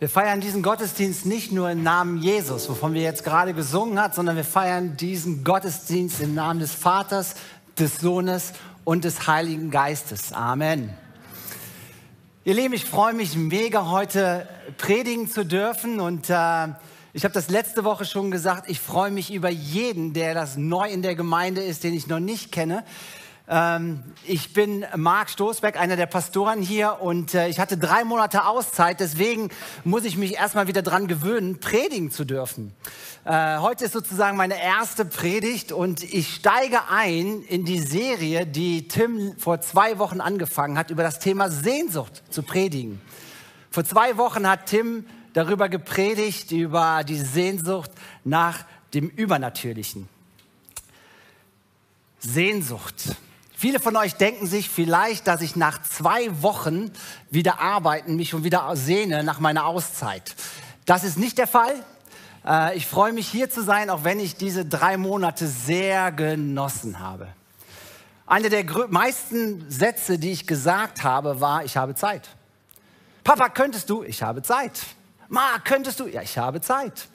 Wir 0.00 0.08
feiern 0.08 0.40
diesen 0.40 0.62
Gottesdienst 0.62 1.26
nicht 1.26 1.50
nur 1.50 1.68
im 1.72 1.82
Namen 1.82 2.18
Jesus, 2.18 2.68
wovon 2.68 2.94
wir 2.94 3.02
jetzt 3.02 3.24
gerade 3.24 3.52
gesungen 3.52 4.00
haben, 4.00 4.14
sondern 4.14 4.36
wir 4.36 4.44
feiern 4.44 4.96
diesen 4.96 5.42
Gottesdienst 5.42 6.20
im 6.20 6.36
Namen 6.36 6.60
des 6.60 6.72
Vaters, 6.72 7.34
des 7.76 7.98
Sohnes 7.98 8.52
und 8.84 9.02
des 9.02 9.26
Heiligen 9.26 9.72
Geistes. 9.72 10.32
Amen. 10.32 10.94
Ihr 12.44 12.54
Lieben, 12.54 12.74
ich 12.74 12.84
freue 12.84 13.12
mich 13.12 13.34
mega, 13.34 13.90
heute 13.90 14.46
predigen 14.76 15.28
zu 15.28 15.44
dürfen 15.44 15.98
und 15.98 16.30
äh, 16.30 16.68
ich 17.12 17.24
habe 17.24 17.34
das 17.34 17.50
letzte 17.50 17.82
Woche 17.82 18.04
schon 18.04 18.30
gesagt, 18.30 18.70
ich 18.70 18.78
freue 18.78 19.10
mich 19.10 19.32
über 19.32 19.48
jeden, 19.48 20.12
der 20.12 20.32
das 20.32 20.56
neu 20.56 20.88
in 20.88 21.02
der 21.02 21.16
Gemeinde 21.16 21.60
ist, 21.60 21.82
den 21.82 21.92
ich 21.92 22.06
noch 22.06 22.20
nicht 22.20 22.52
kenne. 22.52 22.84
Ähm, 23.50 24.02
ich 24.26 24.52
bin 24.52 24.84
Marc 24.94 25.30
Stoßberg, 25.30 25.80
einer 25.80 25.96
der 25.96 26.04
Pastoren 26.06 26.60
hier 26.60 26.98
und 27.00 27.32
äh, 27.32 27.48
ich 27.48 27.58
hatte 27.58 27.78
drei 27.78 28.04
Monate 28.04 28.44
Auszeit, 28.44 29.00
deswegen 29.00 29.48
muss 29.84 30.04
ich 30.04 30.18
mich 30.18 30.34
erstmal 30.34 30.66
wieder 30.66 30.82
dran 30.82 31.06
gewöhnen, 31.06 31.58
predigen 31.58 32.10
zu 32.10 32.26
dürfen. 32.26 32.74
Äh, 33.24 33.58
heute 33.58 33.86
ist 33.86 33.92
sozusagen 33.92 34.36
meine 34.36 34.62
erste 34.62 35.06
Predigt 35.06 35.72
und 35.72 36.02
ich 36.02 36.34
steige 36.34 36.90
ein 36.90 37.42
in 37.42 37.64
die 37.64 37.80
Serie, 37.80 38.46
die 38.46 38.86
Tim 38.86 39.38
vor 39.38 39.62
zwei 39.62 39.98
Wochen 39.98 40.20
angefangen 40.20 40.76
hat, 40.76 40.90
über 40.90 41.02
das 41.02 41.18
Thema 41.18 41.50
Sehnsucht 41.50 42.22
zu 42.28 42.42
predigen. 42.42 43.00
Vor 43.70 43.84
zwei 43.84 44.18
Wochen 44.18 44.46
hat 44.46 44.66
Tim 44.66 45.06
darüber 45.32 45.70
gepredigt, 45.70 46.52
über 46.52 47.02
die 47.02 47.16
Sehnsucht 47.16 47.92
nach 48.24 48.66
dem 48.92 49.08
Übernatürlichen. 49.08 50.06
Sehnsucht. 52.18 53.16
Viele 53.60 53.80
von 53.80 53.96
euch 53.96 54.14
denken 54.14 54.46
sich 54.46 54.70
vielleicht, 54.70 55.26
dass 55.26 55.40
ich 55.40 55.56
nach 55.56 55.82
zwei 55.82 56.28
Wochen 56.42 56.92
wieder 57.28 57.58
arbeiten 57.58 58.14
mich 58.14 58.28
schon 58.28 58.44
wieder 58.44 58.70
sehne 58.76 59.24
nach 59.24 59.40
meiner 59.40 59.66
Auszeit. 59.66 60.36
Das 60.86 61.02
ist 61.02 61.18
nicht 61.18 61.38
der 61.38 61.48
Fall. 61.48 61.74
Äh, 62.46 62.76
ich 62.76 62.86
freue 62.86 63.12
mich 63.12 63.26
hier 63.26 63.50
zu 63.50 63.64
sein, 63.64 63.90
auch 63.90 64.04
wenn 64.04 64.20
ich 64.20 64.36
diese 64.36 64.64
drei 64.64 64.96
Monate 64.96 65.48
sehr 65.48 66.12
genossen 66.12 67.00
habe. 67.00 67.26
Einer 68.28 68.48
der 68.48 68.64
meisten 68.90 69.68
Sätze, 69.68 70.20
die 70.20 70.30
ich 70.30 70.46
gesagt 70.46 71.02
habe, 71.02 71.40
war, 71.40 71.64
ich 71.64 71.76
habe 71.76 71.96
Zeit. 71.96 72.28
Papa, 73.24 73.48
könntest 73.48 73.90
du? 73.90 74.04
Ich 74.04 74.22
habe 74.22 74.42
Zeit. 74.42 74.78
Ma, 75.28 75.58
könntest 75.64 75.98
du? 75.98 76.06
Ja, 76.06 76.22
ich 76.22 76.38
habe 76.38 76.60
Zeit. 76.60 77.08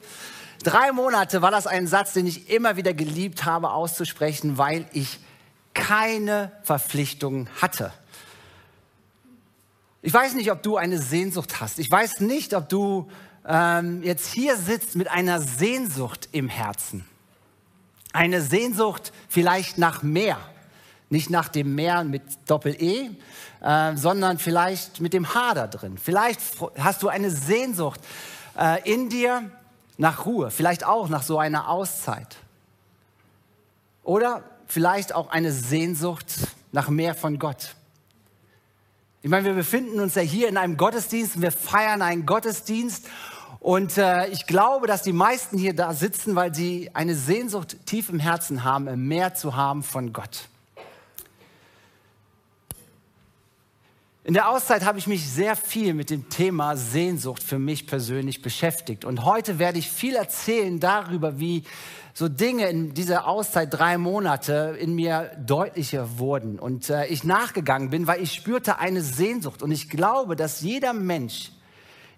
Drei 0.61 0.91
Monate 0.91 1.41
war 1.41 1.51
das 1.51 1.67
ein 1.67 1.87
Satz, 1.87 2.11
den 2.11 2.27
ich 2.27 2.49
immer 2.49 2.75
wieder 2.75 2.93
geliebt 2.93 3.45
habe 3.45 3.71
auszusprechen, 3.71 4.57
weil 4.57 4.85
ich 4.91 5.21
keine 5.73 6.51
Verpflichtungen 6.63 7.49
hatte. 7.61 7.91
Ich 10.01 10.13
weiß 10.13 10.33
nicht, 10.33 10.51
ob 10.51 10.61
du 10.61 10.77
eine 10.77 10.99
Sehnsucht 10.99 11.61
hast. 11.61 11.79
Ich 11.79 11.89
weiß 11.89 12.19
nicht, 12.19 12.53
ob 12.55 12.67
du 12.67 13.09
ähm, 13.47 14.03
jetzt 14.03 14.33
hier 14.33 14.57
sitzt 14.57 14.95
mit 14.95 15.07
einer 15.07 15.41
Sehnsucht 15.41 16.29
im 16.31 16.49
Herzen. 16.49 17.05
Eine 18.11 18.41
Sehnsucht 18.41 19.13
vielleicht 19.29 19.77
nach 19.77 20.03
mehr. 20.03 20.37
Nicht 21.09 21.29
nach 21.29 21.47
dem 21.47 21.75
Meer 21.75 22.03
mit 22.03 22.23
Doppel-E, 22.47 23.11
äh, 23.61 23.95
sondern 23.95 24.39
vielleicht 24.39 24.99
mit 24.99 25.13
dem 25.13 25.33
H 25.33 25.53
da 25.53 25.67
drin. 25.67 25.97
Vielleicht 25.97 26.39
hast 26.77 27.03
du 27.03 27.07
eine 27.07 27.29
Sehnsucht 27.29 28.01
äh, 28.57 28.81
in 28.91 29.09
dir 29.09 29.51
nach 29.97 30.25
Ruhe, 30.25 30.51
vielleicht 30.51 30.85
auch 30.85 31.07
nach 31.09 31.23
so 31.23 31.37
einer 31.37 31.69
Auszeit. 31.69 32.35
Oder 34.03 34.43
vielleicht 34.67 35.13
auch 35.13 35.29
eine 35.29 35.51
Sehnsucht 35.51 36.27
nach 36.71 36.89
mehr 36.89 37.15
von 37.15 37.39
Gott. 37.39 37.75
Ich 39.21 39.29
meine, 39.29 39.45
wir 39.45 39.53
befinden 39.53 39.99
uns 39.99 40.15
ja 40.15 40.21
hier 40.21 40.49
in 40.49 40.57
einem 40.57 40.75
Gottesdienst, 40.75 41.41
wir 41.41 41.51
feiern 41.51 42.01
einen 42.01 42.25
Gottesdienst 42.25 43.07
und 43.59 43.97
äh, 43.97 44.27
ich 44.27 44.47
glaube, 44.47 44.87
dass 44.87 45.03
die 45.03 45.13
meisten 45.13 45.57
hier 45.57 45.73
da 45.73 45.93
sitzen, 45.93 46.35
weil 46.35 46.53
sie 46.53 46.91
eine 46.93 47.15
Sehnsucht 47.15 47.85
tief 47.85 48.09
im 48.09 48.19
Herzen 48.19 48.65
haben, 48.65 49.07
mehr 49.07 49.33
zu 49.33 49.55
haben 49.55 49.83
von 49.83 50.11
Gott. 50.11 50.49
In 54.25 54.33
der 54.33 54.49
Auszeit 54.49 54.85
habe 54.85 54.97
ich 54.99 55.07
mich 55.07 55.29
sehr 55.29 55.57
viel 55.57 55.93
mit 55.93 56.09
dem 56.09 56.29
Thema 56.29 56.77
Sehnsucht 56.77 57.43
für 57.43 57.59
mich 57.59 57.87
persönlich 57.87 58.41
beschäftigt. 58.41 59.03
Und 59.03 59.25
heute 59.25 59.59
werde 59.59 59.79
ich 59.79 59.91
viel 59.91 60.15
erzählen 60.15 60.79
darüber, 60.79 61.39
wie 61.39 61.63
so 62.13 62.29
Dinge 62.29 62.69
in 62.69 62.93
dieser 62.93 63.27
Auszeit 63.27 63.73
drei 63.73 63.97
Monate 63.97 64.77
in 64.79 64.95
mir 64.95 65.31
deutlicher 65.45 66.19
wurden 66.19 66.57
und 66.57 66.89
äh, 66.89 67.05
ich 67.07 67.25
nachgegangen 67.25 67.89
bin, 67.89 68.07
weil 68.07 68.21
ich 68.21 68.31
spürte 68.31 68.79
eine 68.79 69.01
Sehnsucht 69.01 69.61
und 69.61 69.71
ich 69.71 69.89
glaube, 69.89 70.37
dass 70.37 70.61
jeder 70.61 70.93
Mensch, 70.93 71.51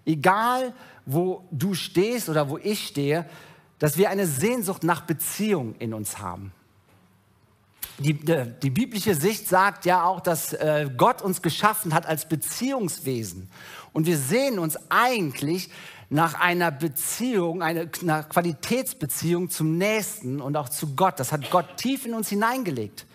egal 0.04 0.74
wo 1.06 1.48
du 1.50 1.74
stehst 1.74 2.28
oder 2.28 2.48
wo 2.48 2.56
ich 2.58 2.86
stehe, 2.86 3.28
dass 3.80 3.98
wir 3.98 4.10
eine 4.10 4.28
Sehnsucht 4.28 4.84
nach 4.84 5.00
Beziehung 5.00 5.74
in 5.80 5.92
uns 5.92 6.18
haben. 6.18 6.52
Die, 7.98 8.12
die, 8.14 8.70
biblische 8.70 9.14
Sicht 9.14 9.48
sagt 9.48 9.86
ja 9.86 10.04
auch, 10.04 10.20
dass 10.20 10.52
äh, 10.52 10.90
Gott 10.96 11.22
uns 11.22 11.40
geschaffen 11.40 11.94
hat 11.94 12.04
als 12.04 12.28
Beziehungswesen. 12.28 13.48
Und 13.94 14.06
wir 14.06 14.18
sehen 14.18 14.58
uns 14.58 14.78
eigentlich 14.90 15.70
nach 16.10 16.34
einer 16.34 16.70
Beziehung, 16.70 17.62
einer, 17.62 17.86
einer 18.02 18.22
Qualitätsbeziehung 18.22 19.48
zum 19.48 19.78
Nächsten 19.78 20.42
und 20.42 20.56
auch 20.56 20.68
zu 20.68 20.94
Gott. 20.94 21.18
Das 21.18 21.32
hat 21.32 21.50
Gott 21.50 21.78
tief 21.78 22.04
in 22.04 22.12
uns 22.12 22.28
hineingelegt. 22.28 23.06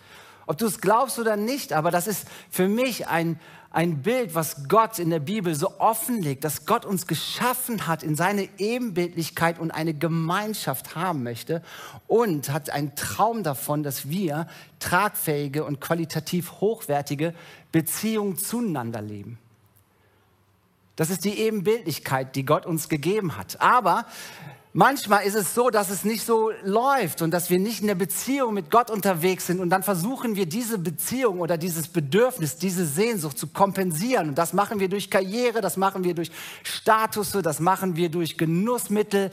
Ob 0.48 0.58
du 0.58 0.66
es 0.66 0.82
glaubst 0.82 1.20
oder 1.20 1.38
nicht, 1.38 1.74
aber 1.74 1.92
das 1.92 2.08
ist 2.08 2.28
für 2.50 2.68
mich 2.68 3.08
ein, 3.08 3.40
ein 3.74 4.02
Bild, 4.02 4.36
was 4.36 4.68
Gott 4.68 5.00
in 5.00 5.10
der 5.10 5.20
Bibel 5.20 5.56
so 5.56 5.80
offenlegt, 5.80 6.44
dass 6.44 6.66
Gott 6.66 6.86
uns 6.86 7.08
geschaffen 7.08 7.88
hat 7.88 8.04
in 8.04 8.18
seine 8.18 8.50
Ebenbildlichkeit 8.58 9.60
und 9.60 9.72
eine 9.72 9.94
Gemeinschaft 9.94 10.96
haben 10.96 11.24
möchte 11.24 11.64
und 12.08 12.52
hat 12.52 12.70
einen 12.70 12.96
Traum 12.96 13.44
davon, 13.44 13.82
dass 13.82 14.10
wir 14.10 14.48
tragfähige 14.80 15.64
und 15.64 15.80
qualitativ 15.80 16.60
hochwertige 16.60 17.34
Beziehungen 17.72 18.38
zueinander 18.38 19.02
leben. 19.02 19.40
Das 20.98 21.10
ist 21.10 21.24
die 21.24 21.40
Ebenbildlichkeit, 21.40 22.36
die 22.36 22.46
Gott 22.46 22.66
uns 22.66 22.90
gegeben 22.90 23.38
hat. 23.38 23.62
Aber 23.62 24.06
manchmal 24.74 25.26
ist 25.26 25.36
es 25.36 25.54
so, 25.54 25.70
dass 25.70 25.90
es 25.90 26.04
nicht 26.04 26.26
so 26.26 26.52
läuft 26.64 27.22
und 27.22 27.32
dass 27.32 27.50
wir 27.50 27.60
nicht 27.60 27.82
in 27.82 27.88
der 27.88 27.96
Beziehung 27.96 28.54
mit 28.54 28.72
Gott 28.72 28.90
unterwegs 28.90 29.48
sind 29.48 29.60
und 29.60 29.70
dann 29.70 29.84
versuchen 29.84 30.36
wir 30.36 30.46
diese 30.46 30.78
Beziehung 30.78 31.40
oder 31.40 31.58
dieses 31.58 31.88
Bedürfnis, 31.88 32.58
diese 32.58 32.86
Sehnsucht 32.86 33.38
zu 33.38 33.48
kompensieren. 33.48 34.30
Und 34.30 34.38
das 34.38 34.54
machen 34.54 34.80
wir 34.80 34.90
durch 34.90 35.10
Karriere, 35.10 35.62
das 35.62 35.78
machen 35.78 36.04
wir 36.04 36.14
durch 36.14 36.32
Status, 36.64 37.32
das 37.32 37.60
machen 37.60 37.96
wir 37.96 38.10
durch 38.10 38.38
Genussmittel. 38.38 39.32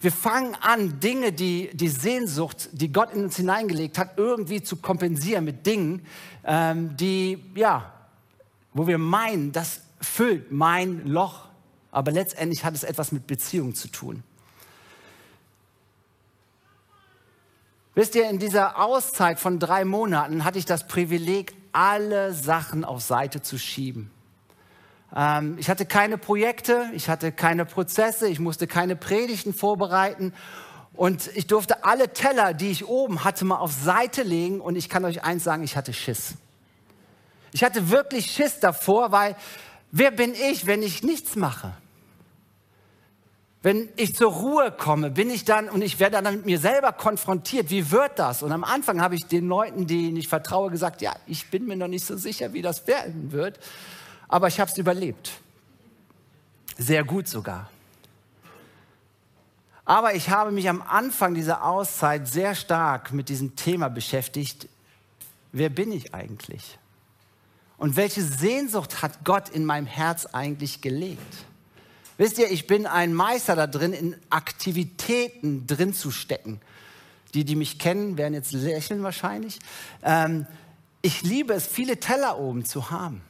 Wir 0.00 0.12
fangen 0.12 0.56
an, 0.60 0.98
Dinge, 0.98 1.32
die 1.32 1.70
die 1.72 1.88
Sehnsucht, 1.88 2.68
die 2.72 2.92
Gott 2.92 3.14
in 3.14 3.24
uns 3.24 3.36
hineingelegt 3.36 3.98
hat, 3.98 4.18
irgendwie 4.18 4.62
zu 4.62 4.76
kompensieren 4.76 5.44
mit 5.44 5.64
Dingen, 5.64 6.04
ähm, 6.44 6.96
die, 6.96 7.38
ja, 7.54 7.92
wo 8.74 8.86
wir 8.86 8.98
meinen, 8.98 9.52
dass 9.52 9.82
füllt 10.02 10.50
mein 10.50 11.06
Loch. 11.06 11.46
Aber 11.90 12.10
letztendlich 12.10 12.64
hat 12.64 12.74
es 12.74 12.84
etwas 12.84 13.12
mit 13.12 13.26
Beziehung 13.26 13.74
zu 13.74 13.88
tun. 13.88 14.22
Wisst 17.94 18.14
ihr, 18.14 18.28
in 18.28 18.38
dieser 18.38 18.78
Auszeit 18.82 19.38
von 19.38 19.58
drei 19.58 19.84
Monaten 19.84 20.44
hatte 20.44 20.58
ich 20.58 20.64
das 20.64 20.86
Privileg, 20.86 21.54
alle 21.72 22.32
Sachen 22.32 22.84
auf 22.84 23.02
Seite 23.02 23.40
zu 23.40 23.58
schieben. 23.58 24.10
Ähm, 25.14 25.56
ich 25.58 25.70
hatte 25.70 25.86
keine 25.86 26.18
Projekte, 26.18 26.86
ich 26.92 27.08
hatte 27.08 27.32
keine 27.32 27.64
Prozesse, 27.64 28.28
ich 28.28 28.40
musste 28.40 28.66
keine 28.66 28.96
Predigten 28.96 29.54
vorbereiten 29.54 30.34
und 30.94 31.30
ich 31.34 31.46
durfte 31.46 31.84
alle 31.84 32.12
Teller, 32.12 32.54
die 32.54 32.70
ich 32.70 32.86
oben 32.86 33.24
hatte, 33.24 33.44
mal 33.44 33.56
auf 33.56 33.72
Seite 33.72 34.22
legen 34.22 34.60
und 34.60 34.76
ich 34.76 34.88
kann 34.88 35.04
euch 35.04 35.24
eins 35.24 35.44
sagen, 35.44 35.62
ich 35.62 35.76
hatte 35.76 35.92
Schiss. 35.92 36.34
Ich 37.52 37.64
hatte 37.64 37.90
wirklich 37.90 38.30
Schiss 38.30 38.60
davor, 38.60 39.12
weil 39.12 39.36
Wer 39.94 40.10
bin 40.10 40.32
ich, 40.34 40.66
wenn 40.66 40.82
ich 40.82 41.02
nichts 41.02 41.36
mache? 41.36 41.74
Wenn 43.62 43.88
ich 43.96 44.16
zur 44.16 44.32
Ruhe 44.32 44.72
komme, 44.72 45.10
bin 45.10 45.30
ich 45.30 45.44
dann 45.44 45.68
und 45.68 45.82
ich 45.82 46.00
werde 46.00 46.20
dann 46.20 46.34
mit 46.34 46.46
mir 46.46 46.58
selber 46.58 46.92
konfrontiert. 46.92 47.70
Wie 47.70 47.92
wird 47.92 48.18
das? 48.18 48.42
Und 48.42 48.50
am 48.50 48.64
Anfang 48.64 49.00
habe 49.00 49.14
ich 49.14 49.26
den 49.26 49.46
Leuten, 49.46 49.86
denen 49.86 50.16
ich 50.16 50.26
vertraue, 50.26 50.70
gesagt, 50.70 51.00
ja, 51.00 51.14
ich 51.26 51.48
bin 51.48 51.66
mir 51.66 51.76
noch 51.76 51.86
nicht 51.86 52.04
so 52.04 52.16
sicher, 52.16 52.52
wie 52.52 52.62
das 52.62 52.88
werden 52.88 53.30
wird, 53.30 53.60
aber 54.26 54.48
ich 54.48 54.58
habe 54.58 54.68
es 54.68 54.76
überlebt. 54.76 55.30
Sehr 56.76 57.04
gut 57.04 57.28
sogar. 57.28 57.70
Aber 59.84 60.14
ich 60.14 60.30
habe 60.30 60.50
mich 60.50 60.68
am 60.68 60.82
Anfang 60.82 61.34
dieser 61.34 61.64
Auszeit 61.64 62.26
sehr 62.26 62.54
stark 62.56 63.12
mit 63.12 63.28
diesem 63.28 63.54
Thema 63.54 63.88
beschäftigt. 63.88 64.68
Wer 65.52 65.68
bin 65.68 65.92
ich 65.92 66.14
eigentlich? 66.14 66.78
Und 67.78 67.96
welche 67.96 68.22
Sehnsucht 68.22 69.02
hat 69.02 69.24
Gott 69.24 69.48
in 69.48 69.64
meinem 69.64 69.86
Herz 69.86 70.26
eigentlich 70.26 70.80
gelegt? 70.80 71.44
Wisst 72.22 72.38
ihr, 72.38 72.52
ich 72.52 72.68
bin 72.68 72.86
ein 72.86 73.14
Meister 73.14 73.56
da 73.56 73.66
drin, 73.66 73.92
in 73.92 74.16
Aktivitäten 74.30 75.66
drin 75.66 75.92
zu 75.92 76.12
stecken. 76.12 76.60
Die, 77.34 77.44
die 77.44 77.56
mich 77.56 77.80
kennen, 77.80 78.16
werden 78.16 78.34
jetzt 78.34 78.52
lächeln 78.52 79.02
wahrscheinlich. 79.02 79.58
Ähm, 80.04 80.46
ich 81.00 81.22
liebe 81.24 81.52
es, 81.52 81.66
viele 81.66 81.98
Teller 81.98 82.38
oben 82.38 82.64
zu 82.64 82.92
haben. 82.92 83.22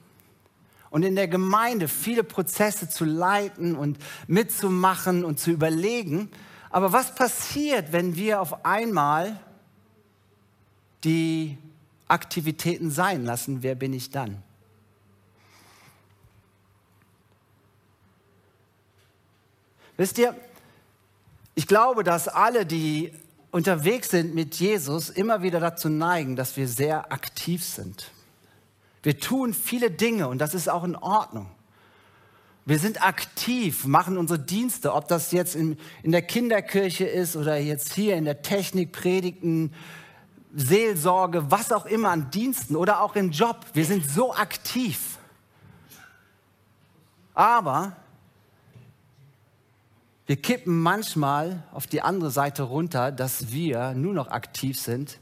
und 0.90 1.04
in 1.04 1.16
der 1.16 1.26
Gemeinde 1.26 1.88
viele 1.88 2.22
Prozesse 2.22 2.90
zu 2.90 3.06
leiten 3.06 3.76
und 3.76 3.96
mitzumachen 4.26 5.24
und 5.24 5.40
zu 5.40 5.50
überlegen. 5.50 6.30
Aber 6.68 6.92
was 6.92 7.14
passiert, 7.14 7.92
wenn 7.92 8.14
wir 8.16 8.42
auf 8.42 8.66
einmal 8.66 9.40
die 11.02 11.56
Aktivitäten 12.08 12.90
sein 12.90 13.24
lassen? 13.24 13.62
Wer 13.62 13.74
bin 13.74 13.94
ich 13.94 14.10
dann? 14.10 14.42
Wisst 20.02 20.18
ihr, 20.18 20.34
ich 21.54 21.68
glaube, 21.68 22.02
dass 22.02 22.26
alle, 22.26 22.66
die 22.66 23.12
unterwegs 23.52 24.08
sind 24.08 24.34
mit 24.34 24.56
Jesus, 24.56 25.10
immer 25.10 25.42
wieder 25.42 25.60
dazu 25.60 25.88
neigen, 25.88 26.34
dass 26.34 26.56
wir 26.56 26.66
sehr 26.66 27.12
aktiv 27.12 27.64
sind. 27.64 28.10
Wir 29.04 29.20
tun 29.20 29.54
viele 29.54 29.92
Dinge 29.92 30.26
und 30.26 30.38
das 30.38 30.54
ist 30.54 30.68
auch 30.68 30.82
in 30.82 30.96
Ordnung. 30.96 31.46
Wir 32.64 32.80
sind 32.80 33.00
aktiv, 33.06 33.84
machen 33.84 34.18
unsere 34.18 34.40
Dienste, 34.40 34.92
ob 34.92 35.06
das 35.06 35.30
jetzt 35.30 35.54
in, 35.54 35.78
in 36.02 36.10
der 36.10 36.22
Kinderkirche 36.22 37.04
ist 37.04 37.36
oder 37.36 37.56
jetzt 37.58 37.92
hier 37.92 38.16
in 38.16 38.24
der 38.24 38.42
Technik, 38.42 38.90
Predigten, 38.90 39.72
Seelsorge, 40.52 41.48
was 41.52 41.70
auch 41.70 41.86
immer 41.86 42.10
an 42.10 42.28
Diensten 42.32 42.74
oder 42.74 43.02
auch 43.02 43.14
im 43.14 43.30
Job. 43.30 43.66
Wir 43.72 43.84
sind 43.84 44.04
so 44.04 44.34
aktiv. 44.34 44.98
Aber 47.34 47.94
wir 50.32 50.40
kippen 50.40 50.80
manchmal 50.80 51.62
auf 51.72 51.86
die 51.86 52.00
andere 52.00 52.30
Seite 52.30 52.62
runter, 52.62 53.12
dass 53.12 53.52
wir 53.52 53.92
nur 53.92 54.14
noch 54.14 54.28
aktiv 54.28 54.80
sind 54.80 55.18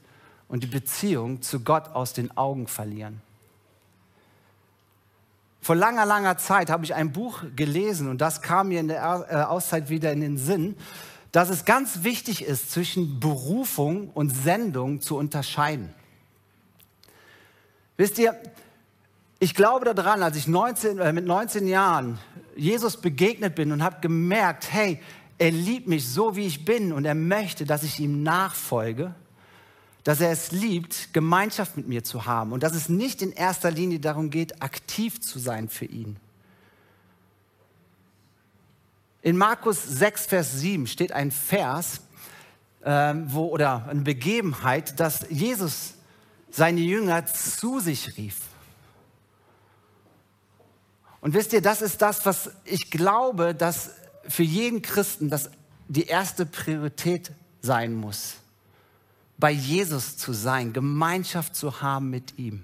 und 0.46 0.62
die 0.62 0.68
Beziehung 0.68 1.42
zu 1.42 1.64
Gott 1.64 1.88
aus 1.88 2.12
den 2.12 2.36
Augen 2.36 2.68
verlieren. 2.68 3.20
Vor 5.60 5.74
langer, 5.74 6.06
langer 6.06 6.38
Zeit 6.38 6.70
habe 6.70 6.84
ich 6.84 6.94
ein 6.94 7.10
Buch 7.10 7.42
gelesen 7.56 8.08
und 8.08 8.20
das 8.20 8.40
kam 8.40 8.68
mir 8.68 8.78
in 8.78 8.86
der 8.86 9.26
äh, 9.28 9.34
Auszeit 9.34 9.90
wieder 9.90 10.12
in 10.12 10.20
den 10.20 10.38
Sinn, 10.38 10.76
dass 11.32 11.50
es 11.50 11.64
ganz 11.64 12.04
wichtig 12.04 12.44
ist, 12.44 12.70
zwischen 12.70 13.18
Berufung 13.18 14.10
und 14.10 14.30
Sendung 14.30 15.00
zu 15.00 15.16
unterscheiden. 15.16 15.92
Wisst 17.96 18.16
ihr, 18.20 18.40
ich 19.42 19.54
glaube 19.54 19.86
daran, 19.86 20.22
als 20.22 20.36
ich 20.36 20.46
19, 20.46 20.98
äh, 20.98 21.12
mit 21.14 21.24
19 21.24 21.66
Jahren 21.66 22.18
Jesus 22.54 22.98
begegnet 22.98 23.54
bin 23.54 23.72
und 23.72 23.82
habe 23.82 24.00
gemerkt, 24.02 24.70
hey, 24.70 25.00
er 25.38 25.50
liebt 25.50 25.88
mich 25.88 26.06
so, 26.06 26.36
wie 26.36 26.46
ich 26.46 26.66
bin 26.66 26.92
und 26.92 27.06
er 27.06 27.14
möchte, 27.14 27.64
dass 27.64 27.82
ich 27.82 27.98
ihm 27.98 28.22
nachfolge, 28.22 29.14
dass 30.04 30.20
er 30.20 30.30
es 30.30 30.52
liebt, 30.52 31.14
Gemeinschaft 31.14 31.78
mit 31.78 31.88
mir 31.88 32.04
zu 32.04 32.26
haben 32.26 32.52
und 32.52 32.62
dass 32.62 32.74
es 32.74 32.90
nicht 32.90 33.22
in 33.22 33.32
erster 33.32 33.70
Linie 33.70 33.98
darum 33.98 34.28
geht, 34.28 34.62
aktiv 34.62 35.22
zu 35.22 35.38
sein 35.38 35.70
für 35.70 35.86
ihn. 35.86 36.16
In 39.22 39.38
Markus 39.38 39.82
6, 39.82 40.26
Vers 40.26 40.60
7 40.60 40.86
steht 40.86 41.12
ein 41.12 41.30
Vers, 41.30 42.02
äh, 42.82 43.14
wo, 43.24 43.46
oder 43.46 43.86
eine 43.88 44.02
Begebenheit, 44.02 45.00
dass 45.00 45.24
Jesus 45.30 45.94
seine 46.50 46.80
Jünger 46.80 47.24
zu 47.24 47.80
sich 47.80 48.18
rief. 48.18 48.49
Und 51.20 51.34
wisst 51.34 51.52
ihr, 51.52 51.60
das 51.60 51.82
ist 51.82 52.00
das, 52.02 52.24
was 52.24 52.50
ich 52.64 52.90
glaube, 52.90 53.54
dass 53.54 53.90
für 54.28 54.42
jeden 54.42 54.82
Christen 54.82 55.28
das 55.28 55.50
die 55.88 56.06
erste 56.06 56.46
Priorität 56.46 57.32
sein 57.62 57.94
muss 57.94 58.36
bei 59.40 59.50
Jesus 59.50 60.18
zu 60.18 60.34
sein, 60.34 60.74
Gemeinschaft 60.74 61.56
zu 61.56 61.80
haben 61.80 62.10
mit 62.10 62.38
ihm. 62.38 62.62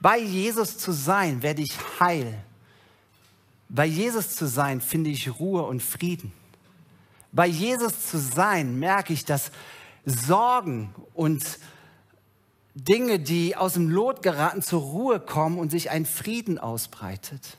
Bei 0.00 0.18
Jesus 0.18 0.78
zu 0.78 0.92
sein, 0.92 1.42
werde 1.42 1.60
ich 1.60 1.76
heil. 2.00 2.42
Bei 3.68 3.84
Jesus 3.84 4.34
zu 4.34 4.46
sein, 4.48 4.80
finde 4.80 5.10
ich 5.10 5.38
Ruhe 5.38 5.62
und 5.62 5.82
Frieden. 5.82 6.32
Bei 7.32 7.46
Jesus 7.46 8.06
zu 8.06 8.18
sein, 8.18 8.78
merke 8.78 9.12
ich, 9.12 9.26
dass 9.26 9.52
Sorgen 10.06 10.94
und 11.12 11.44
Dinge, 12.84 13.18
die 13.18 13.56
aus 13.56 13.74
dem 13.74 13.88
Lot 13.88 14.22
geraten, 14.22 14.62
zur 14.62 14.82
Ruhe 14.82 15.20
kommen 15.20 15.58
und 15.58 15.70
sich 15.70 15.90
ein 15.90 16.06
Frieden 16.06 16.58
ausbreitet. 16.58 17.56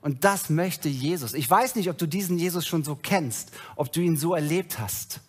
Und 0.00 0.24
das 0.24 0.50
möchte 0.50 0.88
Jesus. 0.88 1.34
Ich 1.34 1.48
weiß 1.48 1.76
nicht, 1.76 1.90
ob 1.90 1.98
du 1.98 2.06
diesen 2.06 2.38
Jesus 2.38 2.66
schon 2.66 2.84
so 2.84 2.96
kennst, 2.96 3.52
ob 3.76 3.92
du 3.92 4.00
ihn 4.00 4.16
so 4.16 4.34
erlebt 4.34 4.78
hast 4.78 5.20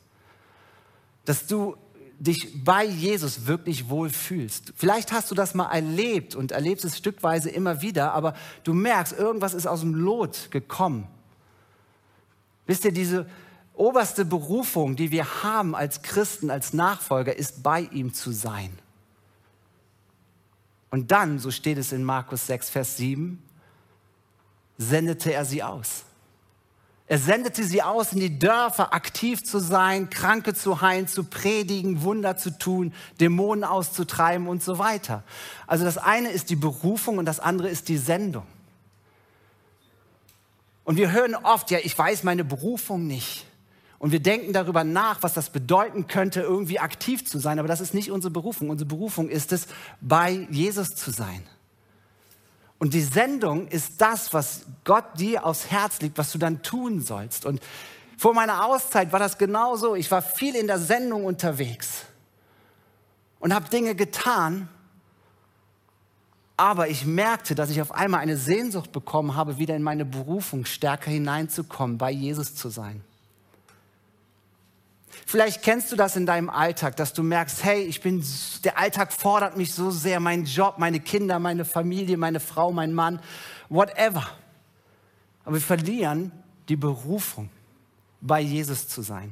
dass 1.25 1.47
du 1.47 1.75
dich 2.19 2.63
bei 2.63 2.85
Jesus 2.85 3.47
wirklich 3.47 3.89
wohl 3.89 4.09
fühlst. 4.09 4.73
Vielleicht 4.75 5.11
hast 5.11 5.31
du 5.31 5.35
das 5.35 5.55
mal 5.55 5.71
erlebt 5.71 6.35
und 6.35 6.51
erlebst 6.51 6.85
es 6.85 6.97
stückweise 6.97 7.49
immer 7.49 7.81
wieder, 7.81 8.13
aber 8.13 8.35
du 8.63 8.73
merkst, 8.73 9.17
irgendwas 9.17 9.53
ist 9.53 9.65
aus 9.65 9.79
dem 9.79 9.95
Lot 9.95 10.51
gekommen. 10.51 11.07
Wisst 12.67 12.85
ihr, 12.85 12.91
diese 12.91 13.27
oberste 13.73 14.23
Berufung, 14.23 14.95
die 14.95 15.11
wir 15.11 15.43
haben 15.43 15.73
als 15.73 16.03
Christen, 16.03 16.51
als 16.51 16.73
Nachfolger, 16.73 17.35
ist 17.35 17.63
bei 17.63 17.81
ihm 17.91 18.13
zu 18.13 18.31
sein. 18.31 18.77
Und 20.91 21.11
dann, 21.11 21.39
so 21.39 21.49
steht 21.49 21.77
es 21.77 21.91
in 21.91 22.03
Markus 22.03 22.45
6, 22.47 22.69
Vers 22.69 22.97
7, 22.97 23.41
sendete 24.77 25.33
er 25.33 25.45
sie 25.45 25.63
aus. 25.63 26.03
Er 27.07 27.17
sendete 27.17 27.63
sie 27.63 27.81
aus, 27.81 28.13
in 28.13 28.19
die 28.19 28.39
Dörfer 28.39 28.93
aktiv 28.93 29.43
zu 29.43 29.59
sein, 29.59 30.09
Kranke 30.09 30.53
zu 30.53 30.79
heilen, 30.81 31.07
zu 31.07 31.25
predigen, 31.25 32.03
Wunder 32.03 32.37
zu 32.37 32.57
tun, 32.57 32.93
Dämonen 33.19 33.63
auszutreiben 33.63 34.47
und 34.47 34.63
so 34.63 34.79
weiter. 34.79 35.23
Also 35.67 35.83
das 35.83 35.97
eine 35.97 36.29
ist 36.29 36.49
die 36.49 36.55
Berufung 36.55 37.17
und 37.17 37.25
das 37.25 37.39
andere 37.41 37.69
ist 37.69 37.89
die 37.89 37.97
Sendung. 37.97 38.45
Und 40.83 40.95
wir 40.97 41.11
hören 41.11 41.35
oft, 41.35 41.69
ja, 41.71 41.79
ich 41.83 41.97
weiß 41.97 42.23
meine 42.23 42.43
Berufung 42.43 43.07
nicht. 43.07 43.45
Und 44.01 44.11
wir 44.11 44.19
denken 44.19 44.51
darüber 44.51 44.83
nach, 44.83 45.21
was 45.21 45.35
das 45.35 45.51
bedeuten 45.51 46.07
könnte, 46.07 46.41
irgendwie 46.41 46.79
aktiv 46.79 47.23
zu 47.23 47.37
sein. 47.37 47.59
Aber 47.59 47.67
das 47.67 47.81
ist 47.81 47.93
nicht 47.93 48.09
unsere 48.09 48.31
Berufung. 48.31 48.71
Unsere 48.71 48.87
Berufung 48.87 49.29
ist 49.29 49.51
es, 49.51 49.67
bei 50.01 50.47
Jesus 50.49 50.95
zu 50.95 51.11
sein. 51.11 51.43
Und 52.79 52.95
die 52.95 53.03
Sendung 53.03 53.67
ist 53.67 54.01
das, 54.01 54.33
was 54.33 54.65
Gott 54.85 55.05
dir 55.19 55.45
aufs 55.45 55.69
Herz 55.69 56.01
liegt, 56.01 56.17
was 56.17 56.31
du 56.31 56.39
dann 56.39 56.63
tun 56.63 57.01
sollst. 57.01 57.45
Und 57.45 57.61
vor 58.17 58.33
meiner 58.33 58.65
Auszeit 58.65 59.11
war 59.11 59.19
das 59.19 59.37
genauso. 59.37 59.93
Ich 59.93 60.09
war 60.09 60.23
viel 60.23 60.55
in 60.55 60.65
der 60.65 60.79
Sendung 60.79 61.23
unterwegs 61.23 62.05
und 63.39 63.53
habe 63.53 63.69
Dinge 63.69 63.93
getan, 63.93 64.67
aber 66.57 66.87
ich 66.87 67.05
merkte, 67.05 67.53
dass 67.53 67.69
ich 67.69 67.83
auf 67.83 67.91
einmal 67.91 68.21
eine 68.21 68.37
Sehnsucht 68.37 68.91
bekommen 68.91 69.35
habe, 69.35 69.59
wieder 69.59 69.75
in 69.75 69.83
meine 69.83 70.05
Berufung 70.05 70.65
stärker 70.65 71.11
hineinzukommen, 71.11 71.99
bei 71.99 72.09
Jesus 72.09 72.55
zu 72.55 72.69
sein. 72.69 73.03
Vielleicht 75.31 75.61
kennst 75.61 75.89
du 75.93 75.95
das 75.95 76.17
in 76.17 76.25
deinem 76.25 76.49
Alltag, 76.49 76.97
dass 76.97 77.13
du 77.13 77.23
merkst, 77.23 77.63
hey, 77.63 77.83
ich 77.83 78.01
bin, 78.01 78.21
der 78.65 78.77
Alltag 78.77 79.13
fordert 79.13 79.55
mich 79.55 79.73
so 79.73 79.89
sehr, 79.89 80.19
mein 80.19 80.43
Job, 80.43 80.73
meine 80.77 80.99
Kinder, 80.99 81.39
meine 81.39 81.63
Familie, 81.63 82.17
meine 82.17 82.41
Frau, 82.41 82.73
mein 82.73 82.93
Mann, 82.93 83.21
whatever. 83.69 84.27
Aber 85.45 85.53
wir 85.53 85.61
verlieren 85.61 86.33
die 86.67 86.75
Berufung, 86.75 87.49
bei 88.19 88.41
Jesus 88.41 88.89
zu 88.89 89.03
sein. 89.03 89.31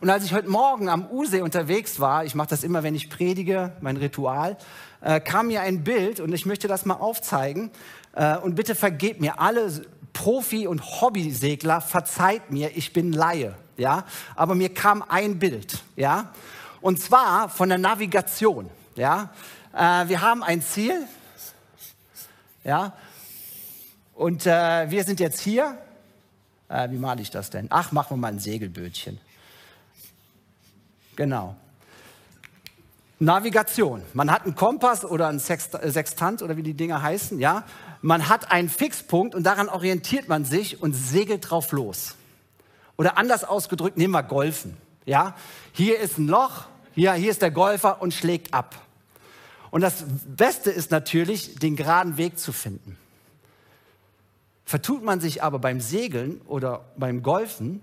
Und 0.00 0.10
als 0.10 0.24
ich 0.24 0.34
heute 0.34 0.50
Morgen 0.50 0.88
am 0.88 1.08
Usee 1.12 1.40
unterwegs 1.40 2.00
war, 2.00 2.24
ich 2.24 2.34
mache 2.34 2.48
das 2.48 2.64
immer, 2.64 2.82
wenn 2.82 2.96
ich 2.96 3.10
predige, 3.10 3.76
mein 3.80 3.96
Ritual, 3.96 4.56
äh, 5.00 5.20
kam 5.20 5.46
mir 5.46 5.60
ein 5.60 5.84
Bild 5.84 6.18
und 6.18 6.32
ich 6.32 6.44
möchte 6.44 6.66
das 6.66 6.84
mal 6.84 6.94
aufzeigen. 6.94 7.70
Äh, 8.14 8.36
und 8.38 8.56
bitte 8.56 8.74
vergebt 8.74 9.20
mir 9.20 9.38
alle 9.38 9.70
Profi- 10.18 10.66
und 10.66 11.00
Hobbysegler, 11.00 11.80
verzeiht 11.80 12.50
mir, 12.50 12.76
ich 12.76 12.92
bin 12.92 13.12
Laie 13.12 13.54
ja, 13.78 14.04
aber 14.34 14.54
mir 14.54 14.74
kam 14.74 15.02
ein 15.08 15.38
Bild, 15.38 15.82
ja, 15.96 16.32
und 16.80 17.00
zwar 17.00 17.48
von 17.48 17.68
der 17.68 17.78
Navigation, 17.78 18.68
ja. 18.96 19.30
Äh, 19.72 20.08
wir 20.08 20.20
haben 20.20 20.42
ein 20.42 20.60
Ziel, 20.60 21.06
ja, 22.64 22.92
und 24.14 24.46
äh, 24.46 24.90
wir 24.90 25.04
sind 25.04 25.20
jetzt 25.20 25.40
hier. 25.40 25.78
Äh, 26.68 26.90
wie 26.90 26.98
male 26.98 27.22
ich 27.22 27.30
das 27.30 27.50
denn? 27.50 27.68
Ach, 27.70 27.92
machen 27.92 28.10
wir 28.10 28.16
mal 28.16 28.32
ein 28.32 28.40
Segelbötchen. 28.40 29.20
Genau. 31.14 31.54
Navigation. 33.20 34.02
Man 34.12 34.30
hat 34.30 34.44
einen 34.44 34.56
Kompass 34.56 35.04
oder 35.04 35.28
einen 35.28 35.38
äh, 35.38 35.90
Sextant 35.90 36.42
oder 36.42 36.56
wie 36.56 36.62
die 36.64 36.74
Dinger 36.74 37.00
heißen, 37.00 37.38
ja. 37.38 37.64
Man 38.00 38.28
hat 38.28 38.50
einen 38.50 38.68
Fixpunkt 38.68 39.34
und 39.34 39.44
daran 39.44 39.68
orientiert 39.68 40.28
man 40.28 40.44
sich 40.44 40.82
und 40.82 40.92
segelt 40.92 41.50
drauf 41.50 41.72
los. 41.72 42.14
Oder 42.96 43.18
anders 43.18 43.44
ausgedrückt, 43.44 43.96
nehmen 43.96 44.12
wir 44.12 44.22
Golfen. 44.22 44.76
Ja? 45.04 45.34
Hier 45.72 45.98
ist 45.98 46.18
ein 46.18 46.28
Loch, 46.28 46.66
hier, 46.94 47.12
hier 47.14 47.30
ist 47.30 47.42
der 47.42 47.50
Golfer 47.50 48.02
und 48.02 48.14
schlägt 48.14 48.54
ab. 48.54 48.74
Und 49.70 49.82
das 49.82 50.04
Beste 50.26 50.70
ist 50.70 50.90
natürlich, 50.90 51.56
den 51.56 51.76
geraden 51.76 52.16
Weg 52.16 52.38
zu 52.38 52.52
finden. 52.52 52.96
Vertut 54.64 55.02
man 55.02 55.20
sich 55.20 55.42
aber 55.42 55.58
beim 55.58 55.80
Segeln 55.80 56.40
oder 56.46 56.84
beim 56.96 57.22
Golfen 57.22 57.82